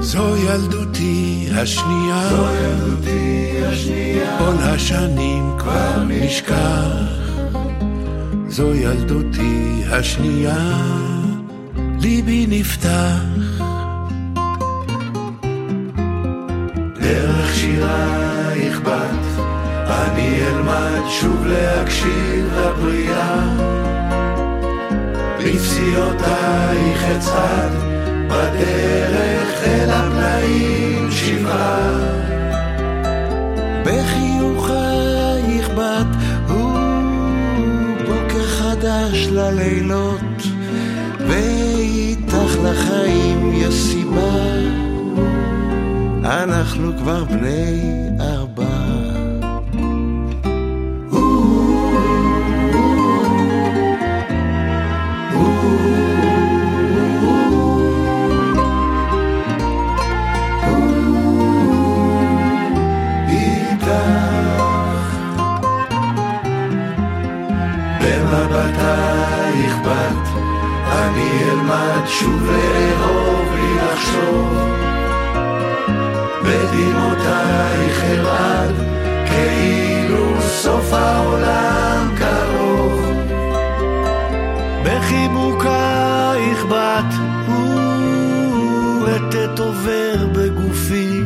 זו 0.00 0.36
ילדותי 0.98 1.48
השנייה, 1.52 2.28
זו 2.30 2.46
ילדותי 2.54 3.64
השנייה, 3.64 4.38
כל 4.38 4.54
השנים 4.62 5.52
כבר 5.58 6.02
נשכח. 6.08 7.36
זו 8.48 8.74
ילדותי 8.74 9.82
השנייה, 9.90 10.56
ליבי 12.00 12.46
נפתח. 12.48 13.62
דרך 17.00 17.54
שירייך 17.54 18.80
בת, 18.80 19.42
אני 19.88 20.38
אלמד 20.46 21.00
שוב 21.20 21.46
להקשיב 21.46 22.46
לבריאה. 22.56 23.40
בפסיעותייך 25.38 27.04
אצעד, 27.16 27.95
בדרך 28.28 29.64
אל 29.64 29.90
הפלאים 29.90 31.10
שבעה. 31.10 31.90
בחיוכייך 33.84 35.68
בת, 35.68 36.16
חדש 38.76 39.28
ללילות, 39.30 40.42
ואיתך 41.28 42.58
לחיים 42.64 43.52
יש 43.54 43.74
סיבה, 43.74 44.46
אנחנו 46.24 46.92
כבר 46.98 47.24
בני 47.24 48.08
ארבע. 48.20 48.45
אלמד 71.66 72.06
שוב 72.06 72.50
לאהוב 72.50 73.48
בלי 73.52 73.74
לחשוב. 73.76 74.58
בדמעותייך 76.42 78.04
אלעד, 78.04 78.74
כאילו 79.26 80.40
סוף 80.40 80.92
העולם 80.92 82.14
קרוב. 82.16 83.12
בחיבוקייך 84.84 86.64
בת, 86.64 87.14
ורטט 89.00 89.58
עובר 89.58 90.26
בגופי, 90.32 91.20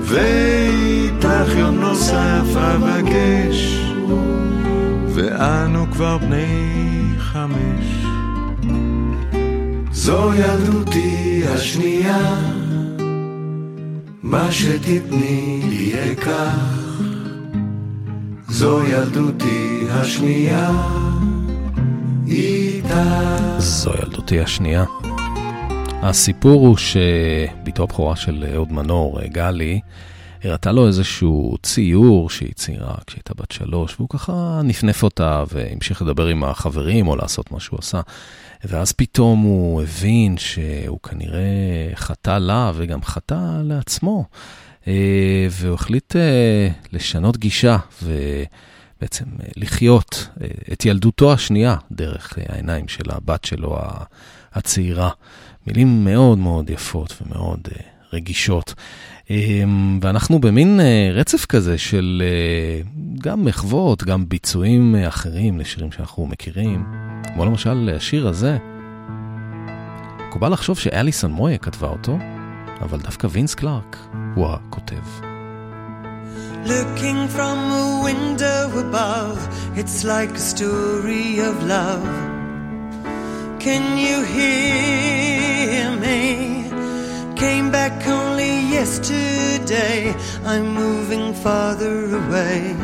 ואיתך 0.00 1.56
יום 1.56 1.80
נוסף 1.80 2.56
אבקש. 2.56 3.84
ואנו 5.14 5.86
כבר 5.92 6.18
בני 6.18 7.14
חמש. 7.18 7.97
זו 10.08 10.34
ילדותי 10.34 11.42
השנייה, 11.48 12.40
מה 14.22 14.52
שתתני 14.52 15.60
לי 15.68 16.12
אקח. 16.12 16.54
זו 18.48 18.84
ילדותי 18.84 19.86
השנייה, 19.90 20.70
איתה. 22.26 23.36
זו 23.58 23.90
ילדותי 23.90 24.40
השנייה. 24.40 24.84
הסיפור 26.02 26.66
הוא 26.66 26.76
שבתו 26.76 27.82
הבכורה 27.82 28.16
של 28.16 28.44
אהוד 28.54 28.72
מנור, 28.72 29.20
גלי, 29.20 29.80
הראתה 30.44 30.72
לו 30.72 30.86
איזשהו 30.86 31.56
ציור 31.62 32.30
שהיא 32.30 32.52
ציירה 32.54 32.94
כשהייתה 33.06 33.34
בת 33.36 33.52
שלוש, 33.52 33.94
והוא 33.98 34.08
ככה 34.08 34.60
נפנף 34.64 35.02
אותה 35.02 35.44
והמשיך 35.52 36.02
לדבר 36.02 36.26
עם 36.26 36.44
החברים 36.44 37.08
או 37.08 37.16
לעשות 37.16 37.52
מה 37.52 37.60
שהוא 37.60 37.78
עשה. 37.78 38.00
ואז 38.64 38.92
פתאום 38.92 39.42
הוא 39.42 39.82
הבין 39.82 40.36
שהוא 40.38 40.98
כנראה 41.02 41.90
חטא 41.94 42.38
לה 42.38 42.72
וגם 42.74 43.02
חטא 43.02 43.60
לעצמו, 43.62 44.24
אה, 44.88 45.46
והוא 45.50 45.74
החליט 45.74 46.16
אה, 46.16 46.68
לשנות 46.92 47.36
גישה 47.36 47.76
ובעצם 48.02 49.24
לחיות 49.56 50.28
אה, 50.40 50.46
את 50.72 50.84
ילדותו 50.84 51.32
השנייה 51.32 51.76
דרך 51.92 52.38
העיניים 52.48 52.88
של 52.88 53.10
הבת 53.10 53.44
שלו 53.44 53.78
הצעירה. 54.52 55.10
מילים 55.66 56.04
מאוד 56.04 56.38
מאוד 56.38 56.70
יפות 56.70 57.22
ומאוד 57.22 57.68
רגישות. 58.12 58.74
אמ, 59.30 59.98
ואנחנו 60.02 60.38
במין 60.38 60.80
אה, 60.80 61.10
רצף 61.14 61.44
כזה 61.46 61.78
של 61.78 62.22
אה, 62.24 62.80
גם 63.22 63.44
מחוות, 63.44 64.02
גם 64.02 64.28
ביצועים 64.28 64.96
אה, 64.96 65.08
אחרים 65.08 65.58
לשירים 65.58 65.92
שאנחנו 65.92 66.26
מכירים, 66.26 66.84
כמו 67.34 67.44
למשל 67.44 67.90
השיר 67.96 68.28
הזה. 68.28 68.58
מקובל 70.28 70.52
לחשוב 70.52 70.78
שאליסון 70.78 71.32
מויה 71.32 71.58
כתבה 71.58 71.88
אותו, 71.88 72.18
אבל 72.80 72.98
דווקא 72.98 73.26
וינס 73.30 73.54
קלארק 73.54 73.96
הוא 74.34 74.46
הכותב. 74.48 75.28
Looking 76.66 77.28
from 77.36 77.58
a 77.82 77.86
window 78.08 78.64
above, 78.86 79.38
it's 79.80 80.04
like 80.04 80.32
a 80.42 80.44
story 80.54 81.38
of 81.48 81.54
love. 81.74 82.08
Can 83.64 83.84
you 84.06 84.16
hear 84.36 85.90
me? 86.04 86.27
Came 87.38 87.70
back 87.70 88.04
only 88.08 88.62
yesterday. 88.68 90.12
I'm 90.44 90.74
moving 90.74 91.32
farther 91.34 92.16
away. 92.22 92.74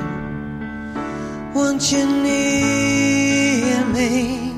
Won't 1.52 1.90
you 1.90 2.06
near 2.06 3.84
me? 3.86 4.52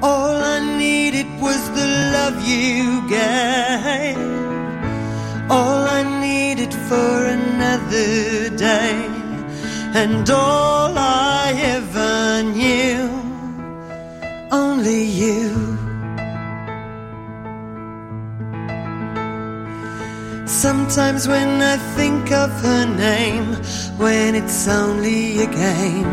All 0.00 0.36
I 0.56 0.78
needed 0.78 1.26
was 1.42 1.60
the 1.72 1.88
love 2.16 2.36
you 2.48 3.06
gave. 3.06 4.16
All 5.50 5.82
I 5.98 6.02
needed 6.22 6.72
for 6.88 7.26
another 7.38 8.48
day. 8.48 8.96
And 9.92 10.30
all 10.30 10.96
I 10.96 11.52
ever 11.76 12.42
knew. 12.44 13.10
Only 14.50 15.04
you. 15.04 15.73
Sometimes 20.66 21.28
when 21.28 21.60
I 21.60 21.76
think 21.96 22.32
of 22.32 22.50
her 22.62 22.86
name, 22.86 23.48
when 23.98 24.34
it's 24.34 24.66
only 24.66 25.40
a 25.46 25.46
game, 25.46 26.12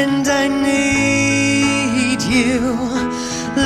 and 0.00 0.26
I 0.26 0.44
need 0.48 2.22
you 2.22 2.88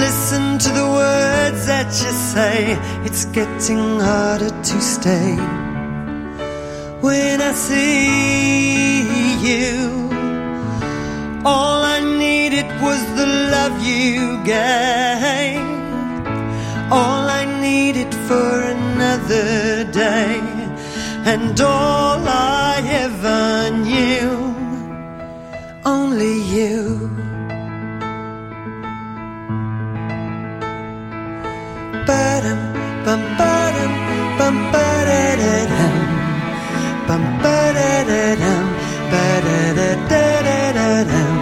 Listen 0.01 0.59
to 0.59 0.71
the 0.71 0.87
words 0.87 1.67
that 1.67 1.89
you 2.03 2.13
say, 2.33 2.79
it's 3.05 3.27
getting 3.27 4.01
harder 4.01 4.49
to 4.49 4.81
stay. 4.81 5.35
When 7.03 7.43
I 7.43 7.53
see 7.53 8.97
you, 9.49 10.09
all 11.45 11.83
I 11.83 12.01
needed 12.01 12.67
was 12.81 13.03
the 13.19 13.27
love 13.27 13.85
you 13.85 14.43
gave. 14.45 15.82
All 16.95 17.25
I 17.41 17.43
needed 17.47 18.13
for 18.29 18.51
another 18.77 19.85
day, 19.85 20.41
and 21.33 21.59
all 21.59 22.21
I 22.29 22.83
ever 23.05 23.71
knew, 23.87 24.33
only 25.87 26.35
you. 26.57 26.83
Ba-dum, 32.09 32.61
bum, 33.07 33.23
ba-dum, 33.41 33.93
bum, 34.39 34.57
ba-da-da-dum. 34.75 35.97
Bum, 37.09 37.23
ba-da-da-dum, 37.45 38.65
ba-da-da-da-da-da-dum. 39.13 41.37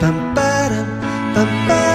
Bum, 0.00 0.16
ba-dum, 0.36 0.88
bum, 1.34 1.50
ba-dum, 1.68 1.91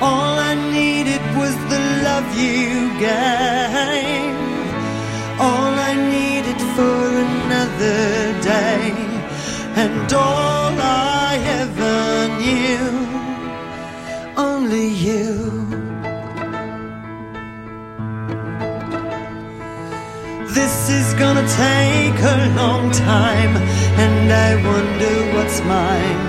All 0.00 0.38
I 0.50 0.54
needed 0.72 1.22
was 1.36 1.56
the 1.72 1.80
love 2.04 2.28
you 2.38 2.98
gave. 3.00 3.63
Is 21.14 21.20
gonna 21.20 21.46
take 21.46 22.18
a 22.34 22.38
long 22.56 22.90
time, 22.90 23.56
and 24.04 24.32
I 24.32 24.50
wonder 24.70 25.14
what's 25.34 25.60
mine. 25.62 26.20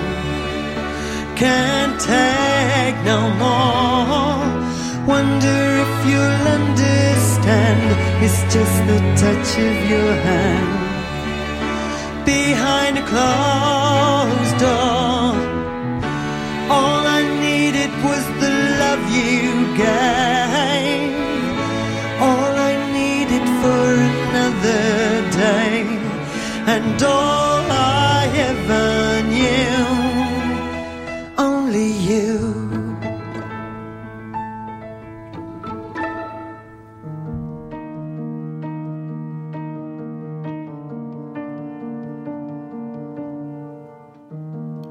Can't 1.34 1.98
take 1.98 2.96
no 3.12 3.20
more. 3.44 4.46
Wonder 5.12 5.58
if 5.84 5.92
you'll 6.08 6.44
understand. 6.58 7.86
It's 8.24 8.40
just 8.54 8.76
the 8.90 8.98
touch 9.22 9.50
of 9.68 9.76
your 9.92 10.12
hand 10.28 10.70
behind 12.24 12.98
a 12.98 13.04
closed 13.12 14.56
door. 14.64 15.34
All 16.76 17.02
I 17.18 17.22
needed 17.46 17.90
was 18.06 18.24
the 18.42 18.52
love 18.82 19.02
you 19.18 19.76
gave. 19.76 20.55
And 26.66 27.00
all 27.02 27.62
I 27.70 28.26
ever 28.50 29.22
knew, 29.32 29.86
only 31.38 31.90
you. 32.10 32.36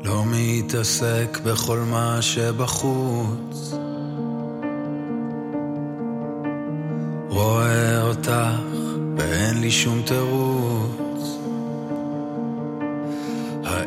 לא 0.03 0.23
מתעסק 0.25 1.39
בכל 1.43 1.79
מה 1.79 2.21
שבחוץ. 2.21 3.73
רואה 7.29 8.01
אותך 8.01 8.31
ואין 9.17 9.61
לי 9.61 9.71
שום 9.71 10.01
תירוץ. 10.05 11.04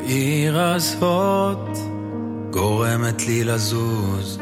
העיר 0.09 0.61
הזאת 0.61 1.79
גורמת 2.51 3.27
לי 3.27 3.45
לזוז. 3.45 4.39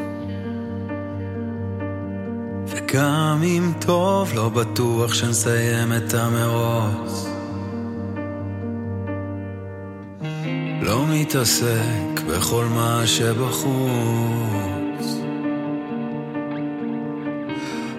וגם 2.67 3.41
אם 3.43 3.71
טוב, 3.79 4.31
לא 4.35 4.49
בטוח 4.49 5.13
שנסיים 5.13 5.93
את 5.93 6.13
המרוץ. 6.13 7.27
לא 10.81 11.05
מתעסק 11.07 12.21
בכל 12.27 12.65
מה 12.65 13.01
שבחוץ. 13.05 13.67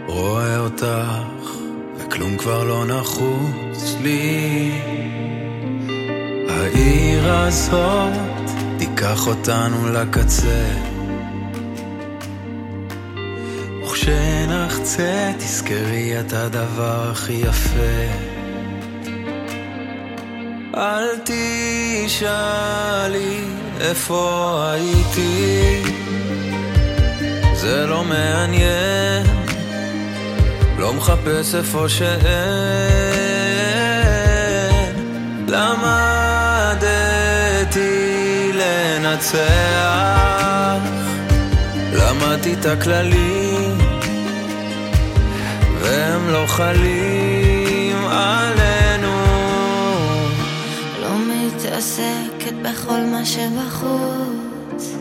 רואה 0.07 0.59
אותך, 0.59 1.50
וכלום 1.98 2.37
כבר 2.37 2.64
לא 2.64 2.85
נחוץ 2.87 3.96
לי. 4.02 4.70
העיר 6.58 7.32
הזאת 7.32 8.12
תיקח 8.78 9.26
אותנו 9.26 9.92
לקצה. 9.92 10.64
וכשנחצה, 13.82 15.32
תזכרי 15.38 16.20
את 16.20 16.32
הדבר 16.32 17.10
הכי 17.10 17.32
יפה. 17.32 18.06
אל 20.76 21.06
תשאלי 22.04 23.40
איפה 23.80 24.62
הייתי, 24.72 25.82
זה 27.54 27.86
לא 27.86 28.04
מעניין, 28.04 29.26
לא 30.78 30.94
מחפש 30.94 31.54
איפה 31.54 31.88
שאין. 31.88 32.18
למדתי 35.48 36.17
לנצח, 38.98 40.78
למדתי 41.92 42.54
את 42.54 42.66
הכללים, 42.66 43.78
והם 45.80 46.28
לא 46.28 46.44
חלים 46.46 48.06
עלינו. 48.06 49.16
לא 51.02 51.08
מתעסקת 51.18 52.54
בכל 52.62 53.00
מה 53.00 53.24
שבחוץ. 53.24 54.94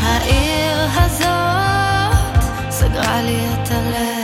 העיר 0.02 0.88
הזאת 0.94 2.44
סגרה 2.70 3.22
לי 3.22 3.40
את 3.54 3.68
הלב, 3.72 4.15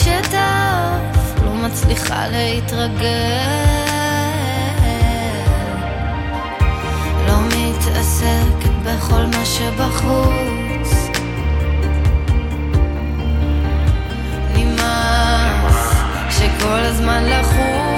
כשטוב 0.00 1.44
לא 1.44 1.54
מצליחה 1.54 2.28
להתרגל. 2.28 3.06
לא 7.26 7.34
מתעסקת 7.46 8.74
בכל 8.84 9.22
מה 9.36 9.44
שבחוץ. 9.44 11.08
נמאס 14.54 15.94
שכל 16.30 16.78
הזמן 16.78 17.24
לחוץ 17.24 17.89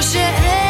תחפש 0.00 0.16
איפה 0.16 0.42
שאין. 0.42 0.67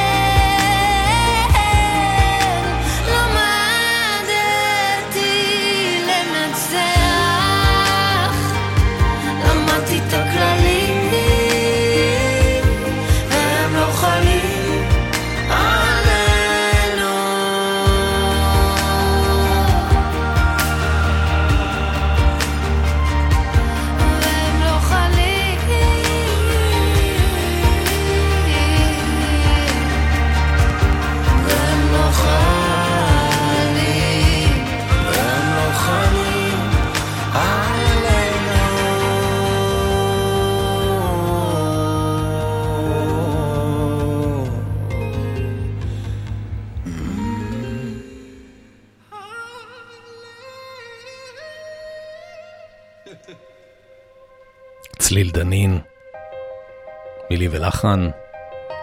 ולחן, 57.78 58.10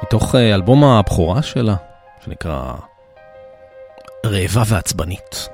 מתוך 0.03 0.35
אה, 0.35 0.55
אלבום 0.55 0.83
הבכורה 0.83 1.41
שלה, 1.41 1.75
שנקרא 2.25 2.73
רעבה 4.25 4.63
ועצבנית, 4.67 5.49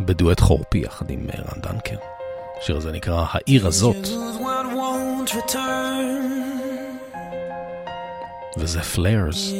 בדואט 0.00 0.40
חורפי 0.40 0.78
יחד 0.78 1.10
עם 1.10 1.26
אה, 1.34 1.40
רן 1.40 1.60
דנקר. 1.60 1.96
השיר 2.60 2.76
הזה 2.76 2.92
נקרא 2.92 3.24
העיר 3.30 3.66
הזאת. 3.66 3.96
וזה 8.56 8.82
Flyers. 8.82 9.52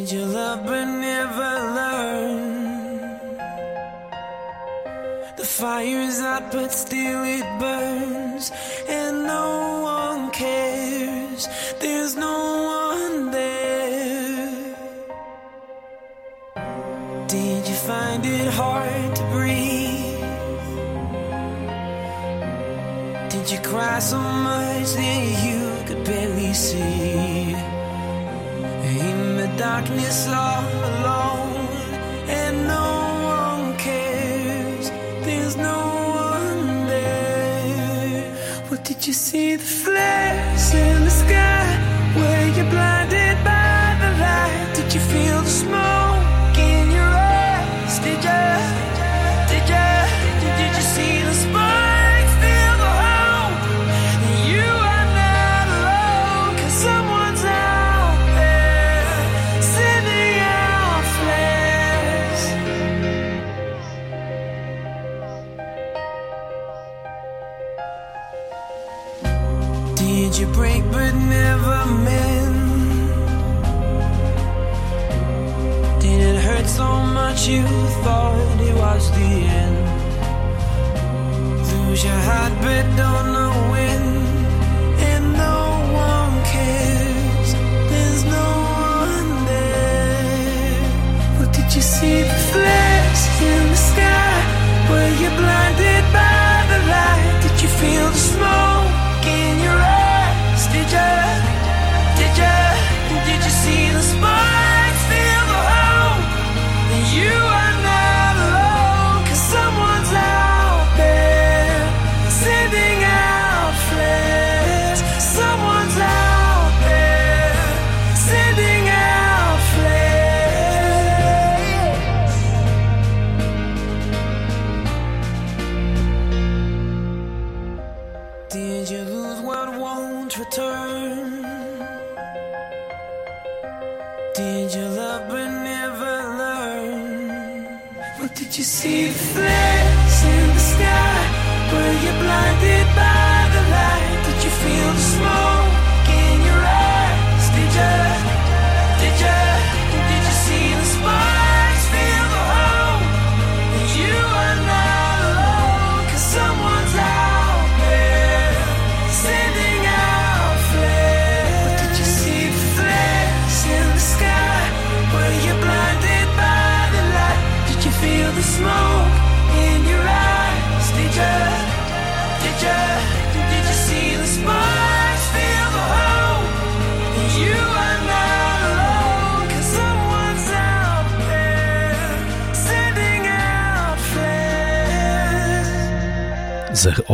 The 5.40 5.50
fire's 5.62 6.18
out, 6.32 6.44
but 6.52 6.70
still 6.84 7.22
it 7.38 7.48
burns, 7.62 8.44
and 8.98 9.14
no 9.34 9.46
one 9.94 10.22
cares. 10.40 11.17
There's 11.78 12.16
no 12.16 12.36
one 12.80 13.30
there. 13.30 14.74
Did 17.28 17.68
you 17.68 17.74
find 17.74 18.26
it 18.26 18.48
hard 18.52 19.16
to 19.16 19.22
breathe? 19.34 20.18
Did 23.30 23.50
you 23.52 23.58
cry 23.70 23.98
so 24.00 24.18
much 24.18 24.94
that 24.94 25.22
you 25.46 25.60
could 25.86 26.04
barely 26.04 26.52
see? 26.54 27.54
In 29.06 29.36
the 29.36 29.48
darkness, 29.56 30.26
all 30.28 30.64
alone, 30.92 31.68
and 32.28 32.66
no 32.66 32.88
one 33.38 33.76
cares. 33.76 34.90
There's 35.26 35.56
no 35.56 35.80
one 36.32 36.86
there. 36.86 38.34
What 38.68 38.84
did 38.84 39.06
you 39.06 39.12
see? 39.12 39.56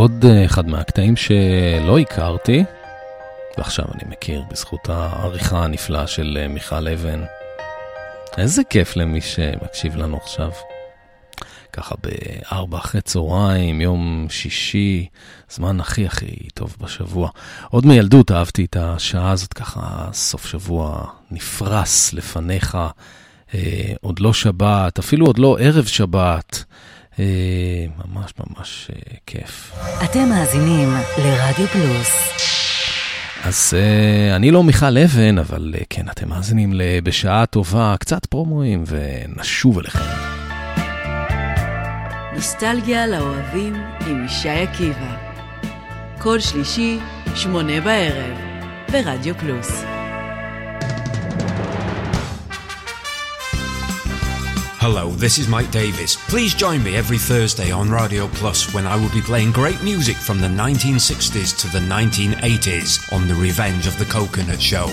עוד 0.04 0.24
אה, 0.24 0.44
אחד 0.44 0.68
מהקטעים 0.68 1.16
שלא 1.16 1.98
הכרתי, 1.98 2.64
ועכשיו 3.58 3.84
אני 3.94 4.02
מכיר 4.10 4.44
בזכות 4.50 4.88
העריכה 4.88 5.64
הנפלאה 5.64 6.06
של 6.06 6.38
אה, 6.40 6.48
מיכל 6.48 6.88
אבן. 6.88 7.24
איזה 8.38 8.62
כיף 8.64 8.96
למי 8.96 9.20
שמקשיב 9.20 9.96
לנו 9.96 10.16
עכשיו. 10.16 10.50
ככה 11.72 11.94
בארבע 12.02 12.78
אחרי 12.78 13.00
צהריים, 13.00 13.80
יום 13.80 14.26
שישי, 14.30 15.08
זמן 15.50 15.80
הכי 15.80 16.06
הכי 16.06 16.48
טוב 16.54 16.76
בשבוע. 16.80 17.30
עוד 17.70 17.86
מילדות 17.86 18.30
אהבתי 18.30 18.64
את 18.64 18.76
השעה 18.76 19.30
הזאת, 19.30 19.52
ככה 19.52 20.08
סוף 20.12 20.46
שבוע 20.46 21.06
נפרס 21.30 22.12
לפניך, 22.12 22.78
אה, 23.54 23.92
עוד 24.00 24.20
לא 24.20 24.32
שבת, 24.32 24.98
אפילו 24.98 25.26
עוד 25.26 25.38
לא 25.38 25.56
ערב 25.60 25.84
שבת. 25.84 26.64
אה, 27.18 27.24
ממש 28.04 28.32
ממש 28.40 28.90
אה, 28.90 29.16
כיף. 29.26 29.72
אתם 30.04 30.28
מאזינים 30.28 30.88
לרדיו 31.18 31.66
פלוס. 31.66 32.34
אז 33.44 33.74
uh, 33.76 34.36
אני 34.36 34.50
לא 34.50 34.62
מיכל 34.62 34.98
אבן, 34.98 35.38
אבל 35.38 35.74
uh, 35.76 35.84
כן, 35.90 36.08
אתם 36.08 36.28
מאזינים 36.28 36.72
לבשעה 36.72 37.46
טובה, 37.46 37.94
קצת 38.00 38.26
פרומואים, 38.26 38.84
ונשוב 38.86 39.78
אליכם. 39.78 40.34
נוסטלגיה 42.34 43.06
לאוהבים 43.06 43.74
עם 44.06 44.24
ישי 44.24 44.48
עקיבא. 44.48 45.16
כל 46.18 46.40
שלישי, 46.40 46.98
שמונה 47.34 47.80
בערב, 47.80 48.38
ברדיו 48.92 49.34
פלוס. 49.34 49.93
Hello, 54.83 55.11
this 55.11 55.37
is 55.37 55.47
Mike 55.47 55.71
Davis. 55.71 56.15
Please 56.29 56.53
join 56.53 56.83
me 56.83 56.95
every 56.95 57.17
Thursday 57.17 57.71
on 57.71 57.89
Radio 57.89 58.27
Plus 58.27 58.73
when 58.73 58.85
I 58.85 58.95
will 58.95 59.11
be 59.11 59.21
playing 59.21 59.51
great 59.51 59.81
music 59.83 60.15
from 60.17 60.39
the 60.39 60.47
1960s 60.47 61.57
to 61.61 61.67
the 61.67 61.79
1980s 61.79 63.11
on 63.13 63.27
The 63.27 63.35
Revenge 63.35 63.87
of 63.87 63.97
the 63.99 64.05
Coconut 64.05 64.61
Show. 64.61 64.87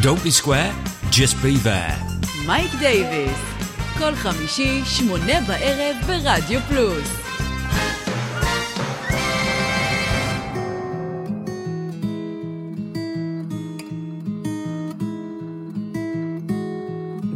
Don't 0.00 0.22
be 0.22 0.30
square, 0.30 0.72
just 1.10 1.40
be 1.42 1.56
there. 1.56 1.96
מייק 2.46 2.74
דייוויס, 2.78 3.38
כל 3.98 4.14
חמישי, 4.14 4.82
שמונה 4.84 5.40
בערב, 5.40 5.96
ברדיו 6.06 6.60
פלוס. 6.68 7.08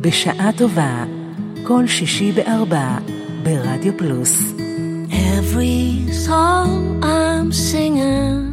בשעה 0.01 0.51
טובה, 0.57 1.05
כל 1.70 1.88
שישי 1.88 2.32
בארבע, 2.32 2.98
ברדיו 3.44 3.98
פלוס. 3.98 4.54
Every 5.12 6.12
song 6.26 7.04
I'm 7.04 7.52
singing 7.52 8.50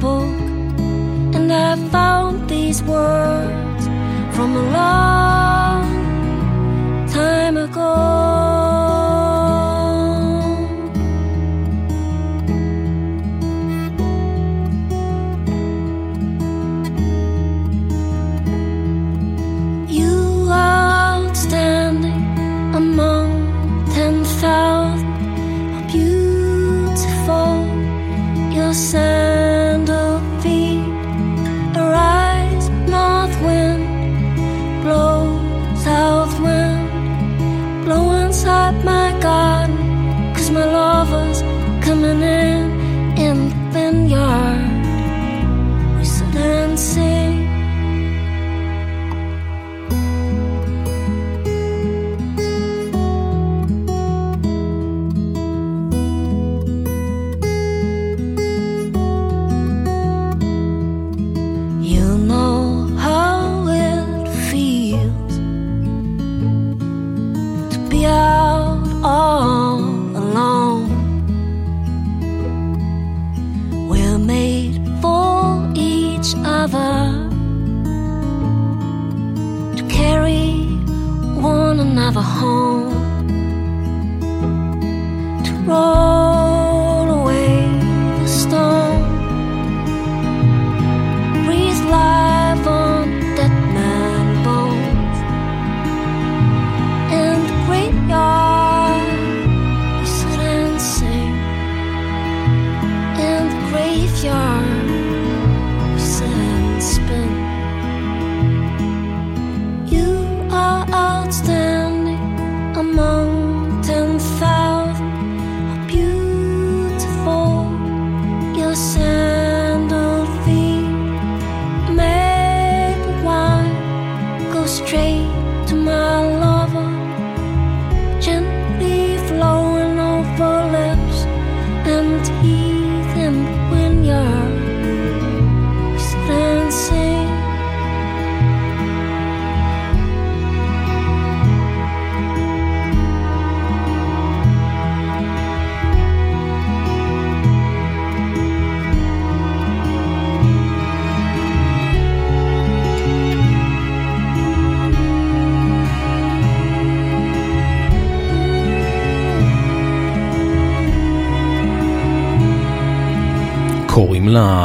book 0.00 0.28
and 1.34 1.52
I 1.52 1.76
found 1.90 2.48
these 2.48 2.82
words 2.82 3.84
from 4.34 4.56
a 4.56 4.62
love. 4.72 5.07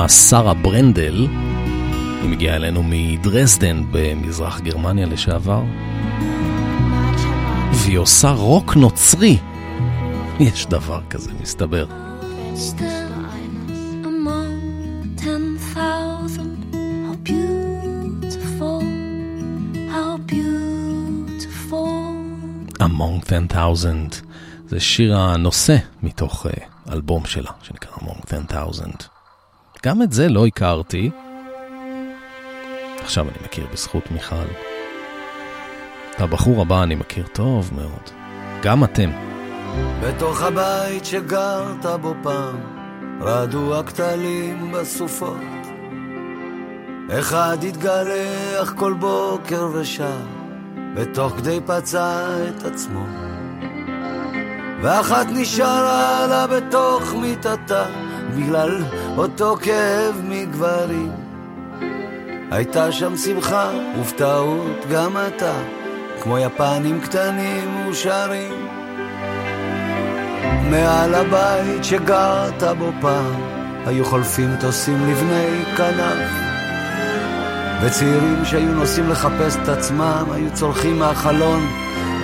שרה 0.09 0.53
ברנדל, 0.53 1.27
היא 2.21 2.29
מגיעה 2.29 2.55
אלינו 2.55 2.83
מדרזדן 2.85 3.83
במזרח 3.91 4.59
גרמניה 4.59 5.05
לשעבר, 5.05 5.63
והיא 7.73 7.97
עושה 7.97 8.31
רוק 8.31 8.75
נוצרי. 8.75 9.37
יש 10.39 10.65
דבר 10.65 11.01
כזה, 11.09 11.31
מסתבר. 11.41 11.85
Among 22.79 23.21
10,000 23.25 24.21
זה 24.67 24.79
שיר 24.79 25.17
הנושא 25.17 25.77
מתוך 26.03 26.45
אה, 26.45 26.93
אלבום 26.93 27.25
שלה 27.25 27.51
שנקרא 27.63 27.91
Among 27.91 28.21
10,000. 28.27 29.12
גם 29.85 30.01
את 30.01 30.11
זה 30.11 30.29
לא 30.29 30.45
הכרתי. 30.45 31.09
עכשיו 33.01 33.25
אני 33.29 33.37
מכיר 33.45 33.67
בזכות 33.73 34.11
מיכל. 34.11 34.35
את 36.15 36.21
הבחור 36.21 36.61
הבא 36.61 36.83
אני 36.83 36.95
מכיר 36.95 37.27
טוב 37.33 37.71
מאוד. 37.75 38.09
גם 38.61 38.83
אתם. 38.83 39.09
בתוך 40.01 40.41
הבית 40.41 41.05
שגרת 41.05 41.85
בו 42.01 42.13
פעם, 42.23 42.55
רעדו 43.21 43.79
הכתלים 43.79 44.71
בסופות. 44.71 45.37
אחד 47.11 47.57
התגלח 47.67 48.73
כל 48.75 48.93
בוקר 48.93 49.69
ושר, 49.73 50.21
בתוך 50.95 51.33
כדי 51.33 51.59
פצע 51.65 52.27
את 52.47 52.63
עצמו. 52.63 53.05
ואחת 54.81 55.27
נשארה 55.29 56.27
לה 56.27 56.47
בתוך 56.47 57.13
מיטתה, 57.13 57.85
בגלל 58.37 58.83
אותו 59.17 59.57
כאב 59.61 60.21
מגברים. 60.23 61.11
הייתה 62.51 62.91
שם 62.91 63.17
שמחה, 63.17 63.71
ובטעות 63.99 64.85
גם 64.91 65.17
אתה, 65.27 65.53
כמו 66.21 66.39
יפנים 66.39 67.01
קטנים 67.01 67.87
ושרים. 67.89 68.67
מעל 70.69 71.15
הבית 71.15 71.83
שגרת 71.83 72.63
בו 72.77 72.91
פעם, 73.01 73.41
היו 73.85 74.05
חולפים 74.05 74.53
מטוסים 74.53 75.09
לבני 75.09 75.63
כנף. 75.77 76.29
וצעירים 77.81 78.45
שהיו 78.45 78.71
נוסעים 78.71 79.09
לחפש 79.09 79.55
את 79.63 79.69
עצמם, 79.69 80.25
היו 80.31 80.53
צורכים 80.53 80.99
מהחלון, 80.99 81.67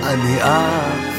אני 0.02 0.40
עף. 0.40 1.09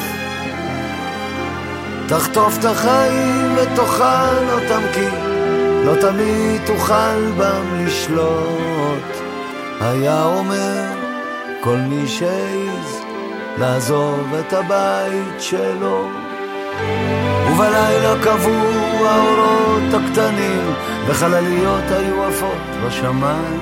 תחטוף 2.12 2.60
את 2.60 2.66
החיים 2.66 3.56
ותאכל 3.56 4.52
אותם 4.52 4.82
כי 4.94 5.06
לא 5.86 5.94
תמיד 6.02 6.62
תוכל 6.66 7.32
בם 7.38 7.86
לשלוט. 7.86 9.12
היה 9.82 10.24
אומר 10.24 10.84
כל 11.62 11.76
מי 11.76 12.08
שהעז 12.08 13.02
לעזוב 13.58 14.34
את 14.40 14.54
הבית 14.54 15.40
שלו. 15.42 16.10
ובלילה 17.52 18.16
קבעו 18.24 19.06
האורות 19.06 19.94
הקטנים, 19.94 20.74
וחלליות 21.08 21.84
היו 21.90 22.24
עפות 22.24 22.86
בשמיים. 22.86 23.60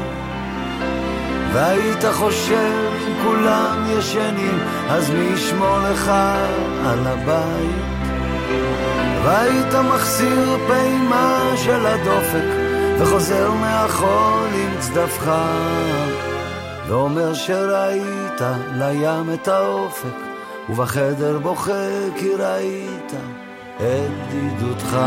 והיית 1.54 2.06
חושב 2.14 2.90
כולם 3.24 3.86
ישנים, 3.98 4.60
אז 4.90 5.10
מי 5.10 5.24
ישמור 5.34 5.78
לך 5.80 6.12
על 6.86 7.08
הבית? 7.08 7.99
והיית 9.24 9.74
מחסיר 9.94 10.58
פעימה 10.68 11.52
של 11.56 11.86
הדופק, 11.86 12.48
וחוזר 13.00 13.52
מהחול 13.52 14.50
עם 14.54 14.80
צדפך, 14.80 15.32
ואומר 16.88 17.34
שראית 17.34 18.42
לים 18.74 19.34
את 19.34 19.48
האופק, 19.48 20.16
ובחדר 20.70 21.40
בוכה 21.40 21.90
כי 22.18 22.30
ראית 22.34 23.14
את 23.78 24.12
בדידותך. 24.30 24.98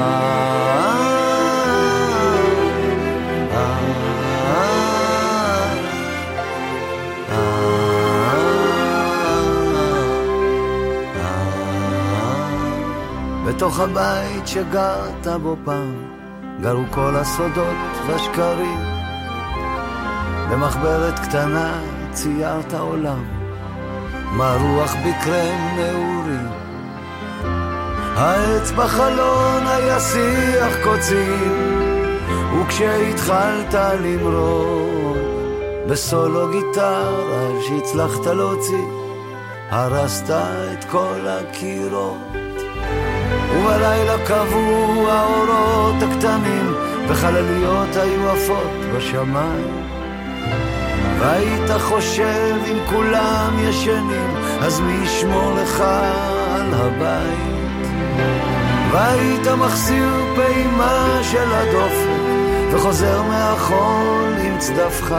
בתוך 13.63 13.81
הבית 13.81 14.47
שגרת 14.47 15.27
בו 15.43 15.57
פעם, 15.65 15.95
גרו 16.61 16.83
כל 16.91 17.17
הסודות 17.17 17.77
והשקרים. 18.07 18.79
במחברת 20.51 21.19
קטנה 21.19 21.81
ציירת 22.13 22.75
עולם, 22.75 23.25
מה 24.33 24.57
רוח 24.61 24.95
בקרם 24.95 25.77
נעורים. 25.77 26.49
העץ 28.17 28.71
בחלון 28.71 29.67
היה 29.67 30.01
שיח 30.01 30.77
קוצים, 30.85 31.89
וכשהתחלת 32.61 33.75
למרוד, 33.75 35.19
בסולו 35.89 36.49
גיטרה 36.51 37.61
שהצלחת 37.61 38.27
להוציא, 38.27 38.87
הרסת 39.71 40.31
את 40.31 40.85
כל 40.85 41.21
הקירות. 41.27 42.42
ובלילה 43.59 44.27
קבעו 44.27 45.09
האורות 45.09 46.03
הקטנים, 46.03 46.75
וחלליות 47.09 47.97
היו 47.97 48.31
עפות 48.31 48.97
בשמיים. 48.97 49.83
והיית 51.19 51.71
חושב 51.81 52.57
אם 52.71 52.77
כולם 52.91 53.57
ישנים, 53.59 54.37
אז 54.61 54.81
מי 54.81 54.93
ישמור 54.93 55.53
לך 55.63 55.81
על 56.55 56.75
הבית? 56.75 57.87
והיית 58.93 59.47
מחסיר 59.47 60.09
פעימה 60.37 61.21
של 61.23 61.53
הדופק, 61.53 62.23
וחוזר 62.73 63.23
מהחול 63.23 64.35
עם 64.45 64.59
צדפך, 64.59 65.15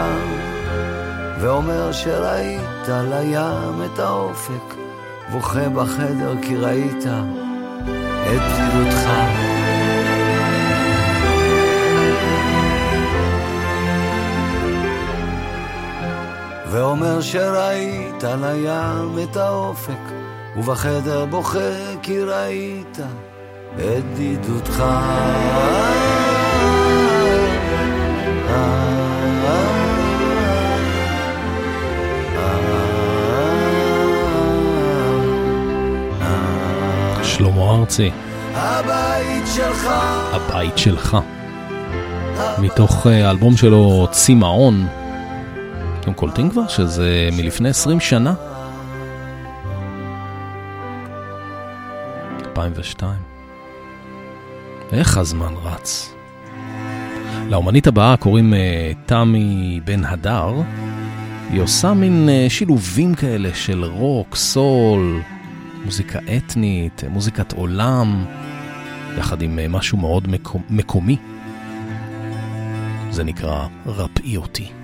ואומר 1.40 1.92
שראית 1.92 2.88
לים 2.88 3.82
את 3.86 4.00
האופק, 4.00 4.76
בוכה 5.32 5.70
בחדר 5.70 6.34
כי 6.42 6.56
ראית 6.56 7.04
את 8.36 8.42
בדידותך. 8.42 9.10
ואומר 16.72 17.22
שראית 17.22 18.24
על 18.24 18.44
הים 18.44 19.20
את 19.24 19.38
האופק, 19.38 20.04
ובחדר 20.58 21.26
בוכה 21.26 21.60
כי 22.02 22.20
ראית 22.20 23.00
את 23.00 24.04
בדידותך. 24.16 24.84
שלמה 37.38 37.72
ארצי, 37.72 38.12
הבית 38.54 39.44
שלך, 39.56 39.88
הבית 40.32 40.78
שלך. 40.78 41.18
מתוך 42.58 43.08
אה, 43.08 43.28
האלבום 43.28 43.58
שלו 43.58 44.08
צמאון. 44.12 44.88
אתם 46.00 46.14
קולטים 46.14 46.50
כבר 46.50 46.68
שזה 46.68 47.30
מלפני 47.38 47.70
20 47.70 48.00
שנה? 48.00 48.34
2002. 52.46 53.12
איך 54.92 55.18
הזמן 55.18 55.54
רץ. 55.64 56.14
לאומנית 57.50 57.88
הבאה 57.88 58.18
קוראים 58.18 58.54
אה, 58.54 58.92
תמי 59.06 59.80
בן 59.86 60.06
הדר. 60.06 60.54
היא 61.50 61.62
עושה 61.62 61.94
מין 61.94 62.30
אה, 62.30 62.46
שילובים 62.50 63.16
כאלה 63.16 63.50
של 63.54 63.84
רוק, 63.84 64.36
סול, 64.36 65.22
מוזיקה 65.86 66.20
אתנית, 66.38 67.04
מוזיקת 67.10 67.52
עולם, 67.52 68.26
יחד 69.18 69.42
עם 69.42 69.60
אה, 69.60 69.68
משהו 69.68 69.98
מאוד 69.98 70.28
מקומי. 70.70 71.18
זה 73.10 73.24
נקרא 73.24 73.68
רפאי 73.86 74.38
אותי. 74.38 74.83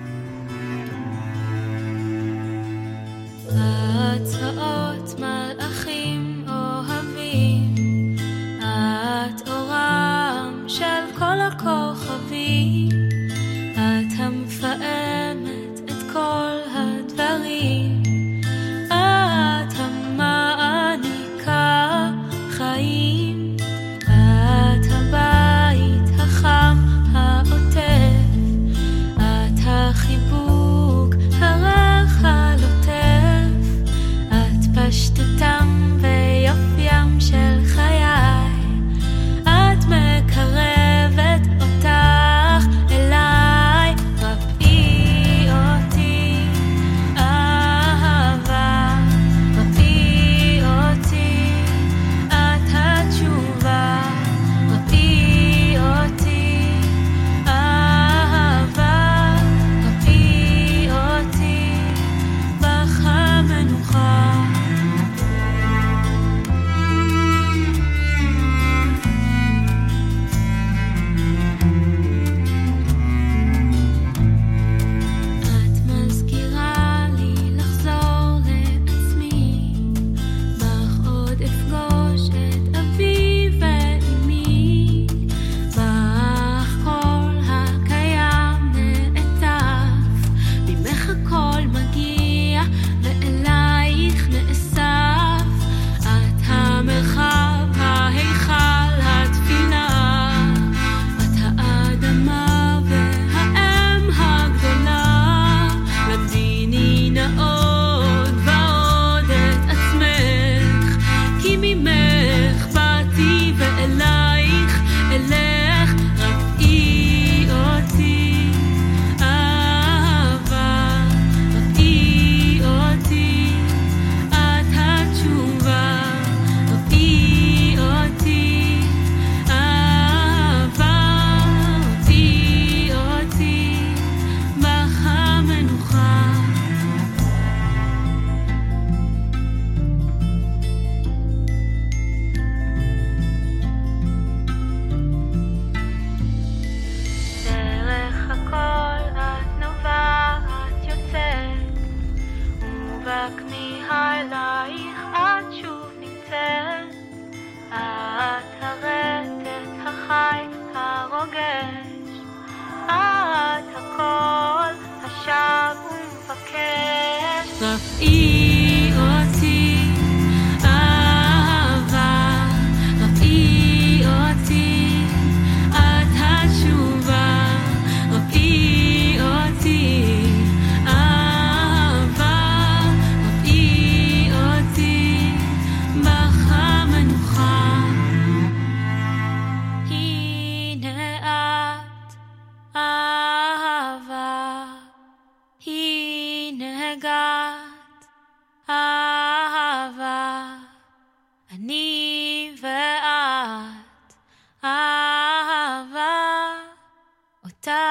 אותה 207.49 207.83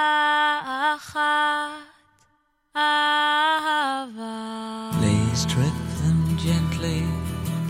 אחת 0.97 1.71
אהבה. 2.77 4.41
Please 5.01 5.43
trip 5.53 5.79
them 6.01 6.21
gently, 6.47 7.01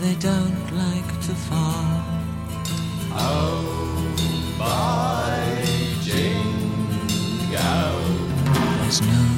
they 0.01 0.15
don't 0.29 0.67
like 0.83 1.11
to 1.27 1.33
fall. 1.47 1.93
Out 3.13 4.17
by 4.59 5.33
Jingle. 6.07 7.25
There's 8.79 9.01
no 9.01 9.28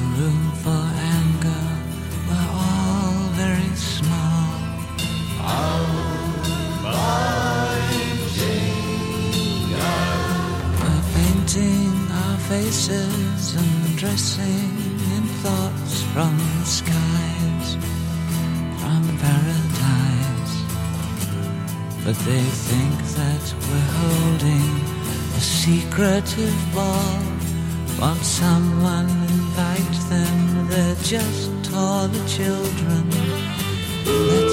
faces 12.73 13.55
and 13.55 13.97
dressing 13.97 14.71
in 15.15 15.23
thoughts 15.43 16.01
from 16.11 16.35
the 16.37 16.65
skies, 16.65 17.75
from 18.81 19.03
paradise. 19.21 20.55
But 22.03 22.17
they 22.25 22.45
think 22.69 22.97
that 23.19 23.43
we're 23.65 23.91
holding 24.01 24.71
a 25.37 25.41
secretive 25.41 26.57
ball. 26.73 27.21
Won't 28.01 28.25
someone 28.25 29.09
invite 29.37 29.97
them? 30.09 30.67
They're 30.69 31.01
just 31.03 31.51
taller 31.63 32.27
children. 32.27 33.03
That's 34.03 34.52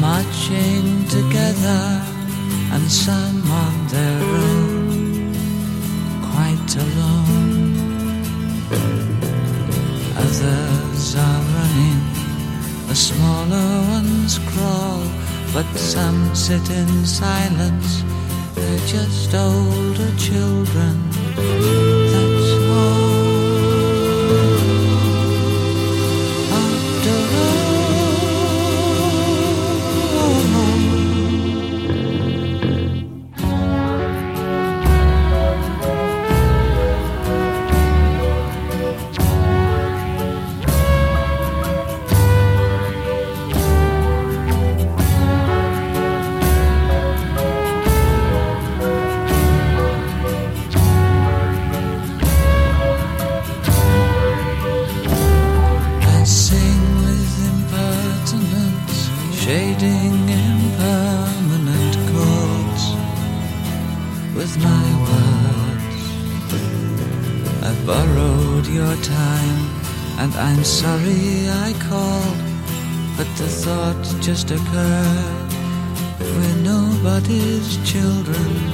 marching 0.00 1.04
together, 1.08 1.82
and 2.72 2.90
some 2.90 3.42
on 3.50 3.86
their 3.88 4.22
own, 4.22 5.34
quite 6.32 6.72
alone. 6.84 7.74
Others 10.16 11.16
are 11.16 11.42
running, 11.56 12.00
the 12.88 12.94
smaller 12.94 13.70
ones 13.96 14.38
crawl, 14.50 15.02
but 15.52 15.66
some 15.76 16.34
sit 16.34 16.70
in 16.70 17.04
silence. 17.04 18.02
They're 18.54 18.86
just 18.86 19.34
older 19.34 20.10
children. 20.16 21.99
occur. 74.50 75.46
We're 76.18 76.56
nobody's 76.62 77.76
children. 77.88 78.69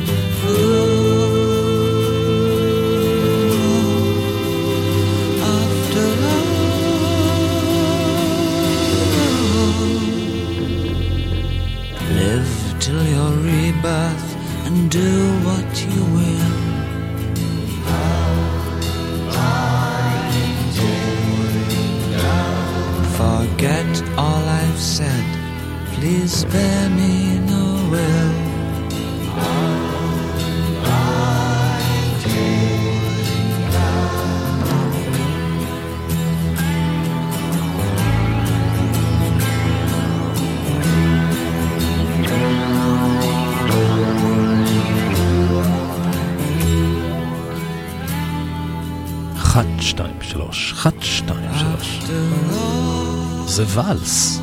ואלס. 53.76 54.40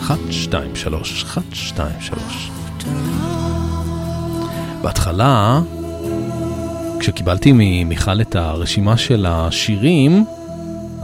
אחת, 0.00 0.18
שתיים, 0.30 0.76
שלוש, 0.76 1.22
אחת, 1.22 1.42
שתיים, 1.52 2.00
שלוש. 2.00 2.50
בהתחלה, 4.82 5.60
כשקיבלתי 7.00 7.52
ממיכל 7.54 8.20
את 8.20 8.36
הרשימה 8.36 8.96
של 8.96 9.26
השירים, 9.28 10.24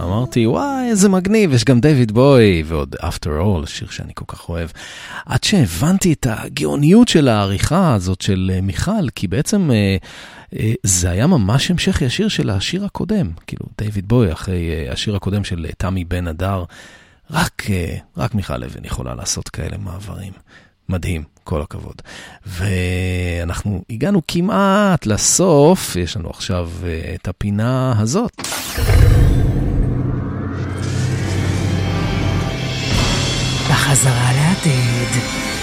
אמרתי, 0.01 0.47
וואי, 0.47 0.89
איזה 0.91 1.09
מגניב, 1.09 1.53
יש 1.53 1.65
גם 1.65 1.81
דיוויד 1.81 2.13
בוי, 2.13 2.63
ועוד 2.67 2.97
After 3.01 3.29
All, 3.43 3.67
שיר 3.67 3.89
שאני 3.91 4.13
כל 4.15 4.25
כך 4.29 4.49
אוהב. 4.49 4.71
עד 5.27 5.45
שהבנתי 5.45 6.13
את 6.13 6.27
הגאוניות 6.31 7.09
של 7.09 7.29
העריכה 7.29 7.95
הזאת 7.95 8.21
של 8.21 8.51
אה, 8.55 8.61
מיכל, 8.61 9.09
כי 9.15 9.29
בעצם 9.29 9.71
אה, 9.71 9.97
אה, 10.59 10.73
זה 10.83 11.11
היה 11.11 11.27
ממש 11.27 11.71
המשך 11.71 12.03
ישיר 12.03 12.29
של 12.29 12.51
השיר 12.51 12.85
הקודם, 12.85 13.31
כאילו, 13.47 13.67
דיוויד 13.79 14.09
בוי, 14.09 14.33
אחרי 14.33 14.71
אה, 14.71 14.93
השיר 14.93 15.17
הקודם 15.17 15.45
של 15.45 15.67
אה, 15.69 15.73
תמי 15.79 16.05
בן 16.05 16.29
אדר. 16.29 16.65
רק, 17.31 17.63
אה, 17.71 17.97
רק 18.17 18.35
מיכל 18.35 18.57
לוין 18.57 18.85
יכולה 18.85 19.15
לעשות 19.15 19.49
כאלה 19.49 19.77
מעברים. 19.79 20.33
מדהים, 20.89 21.23
כל 21.45 21.63
הכבוד. 21.63 22.03
ואנחנו 22.47 23.83
הגענו 23.91 24.23
כמעט 24.29 25.07
לסוף, 25.07 25.97
יש 25.97 26.17
לנו 26.17 26.31
עכשיו 26.31 26.71
אה, 26.85 27.15
את 27.15 27.29
הפינה 27.29 27.95
הזאת. 27.99 28.33
בחזרה 33.71 34.33
לעתיד. 34.33 35.54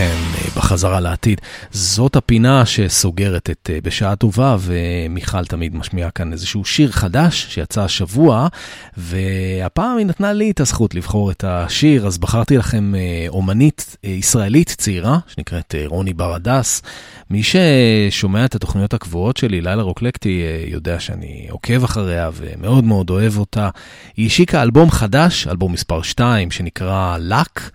כן, 0.00 0.16
אה, 0.34 0.50
בחזרה 0.56 1.00
לעתיד. 1.00 1.40
זאת 1.70 2.16
הפינה 2.16 2.66
שסוגרת 2.66 3.50
את 3.50 3.70
אה, 3.72 3.78
בשעה 3.82 4.16
טובה, 4.16 4.56
ומיכל 4.60 5.44
תמיד 5.44 5.76
משמיעה 5.76 6.10
כאן 6.10 6.32
איזשהו 6.32 6.64
שיר 6.64 6.90
חדש 6.90 7.46
שיצא 7.50 7.82
השבוע, 7.84 8.48
והפעם 8.96 9.98
היא 9.98 10.06
נתנה 10.06 10.32
לי 10.32 10.50
את 10.50 10.60
הזכות 10.60 10.94
לבחור 10.94 11.30
את 11.30 11.44
השיר, 11.44 12.06
אז 12.06 12.18
בחרתי 12.18 12.56
לכם 12.56 12.94
אה, 12.94 13.26
אומנית 13.28 13.96
ישראלית 14.04 14.74
צעירה, 14.78 15.18
שנקראת 15.26 15.74
רוני 15.86 16.12
בר 16.12 16.34
הדס. 16.34 16.82
מי 17.30 17.42
ששומע 17.42 18.44
את 18.44 18.54
התוכניות 18.54 18.94
הקבועות 18.94 19.36
שלי, 19.36 19.60
לילה 19.60 19.82
רוקלקטי, 19.82 20.42
יודע 20.66 21.00
שאני 21.00 21.46
עוקב 21.50 21.84
אחריה 21.84 22.30
ומאוד 22.34 22.84
מאוד 22.84 23.10
אוהב 23.10 23.38
אותה. 23.38 23.68
היא 24.16 24.26
השיקה 24.26 24.62
אלבום 24.62 24.90
חדש, 24.90 25.46
אלבום 25.46 25.72
מספר 25.72 26.02
2, 26.02 26.50
שנקרא 26.50 27.16
לק. 27.20 27.70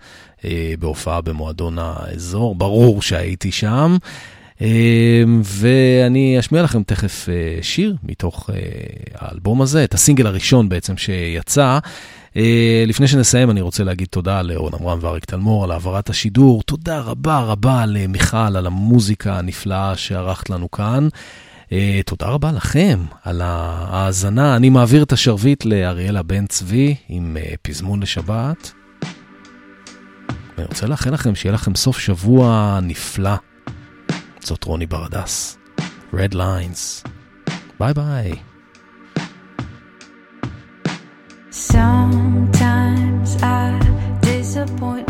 בהופעה 0.78 1.20
במועדון 1.20 1.78
האזור, 1.78 2.54
ברור 2.54 3.02
שהייתי 3.02 3.52
שם. 3.52 3.96
ואני 5.42 6.36
אשמיע 6.38 6.62
לכם 6.62 6.82
תכף 6.82 7.28
שיר 7.62 7.96
מתוך 8.02 8.50
האלבום 9.14 9.62
הזה, 9.62 9.84
את 9.84 9.94
הסינגל 9.94 10.26
הראשון 10.26 10.68
בעצם 10.68 10.96
שיצא. 10.96 11.78
לפני 12.86 13.08
שנסיים, 13.08 13.50
אני 13.50 13.60
רוצה 13.60 13.84
להגיד 13.84 14.08
תודה 14.10 14.42
לאורן 14.42 14.72
עמרם 14.80 14.98
ואריק 15.00 15.24
תלמור 15.24 15.64
על 15.64 15.70
העברת 15.70 16.10
השידור. 16.10 16.62
תודה 16.62 17.00
רבה 17.00 17.40
רבה 17.40 17.86
למיכל 17.86 18.36
על 18.36 18.66
המוזיקה 18.66 19.38
הנפלאה 19.38 19.96
שערכת 19.96 20.50
לנו 20.50 20.70
כאן. 20.70 21.08
תודה 22.06 22.26
רבה 22.26 22.52
לכם 22.52 23.00
על 23.24 23.40
ההאזנה. 23.44 24.56
אני 24.56 24.70
מעביר 24.70 25.02
את 25.02 25.12
השרביט 25.12 25.64
לאריאלה 25.64 26.22
בן 26.22 26.46
צבי 26.46 26.94
עם 27.08 27.36
פזמון 27.62 28.02
לשבת. 28.02 28.72
ואני 30.56 30.66
רוצה 30.68 30.86
לאחל 30.86 31.14
לכם 31.14 31.34
שיהיה 31.34 31.54
לכם 31.54 31.74
סוף 31.74 31.98
שבוע 31.98 32.78
נפלא. 32.82 33.34
זאת 34.40 34.64
רוני 34.64 34.86
ברדס. 34.86 35.58
Red 36.14 36.34
Lines. 36.34 37.08
ביי 37.80 37.94
ביי. 37.94 38.32
Sometimes 41.50 43.30
I 43.42 43.70
disappoint 44.22 45.05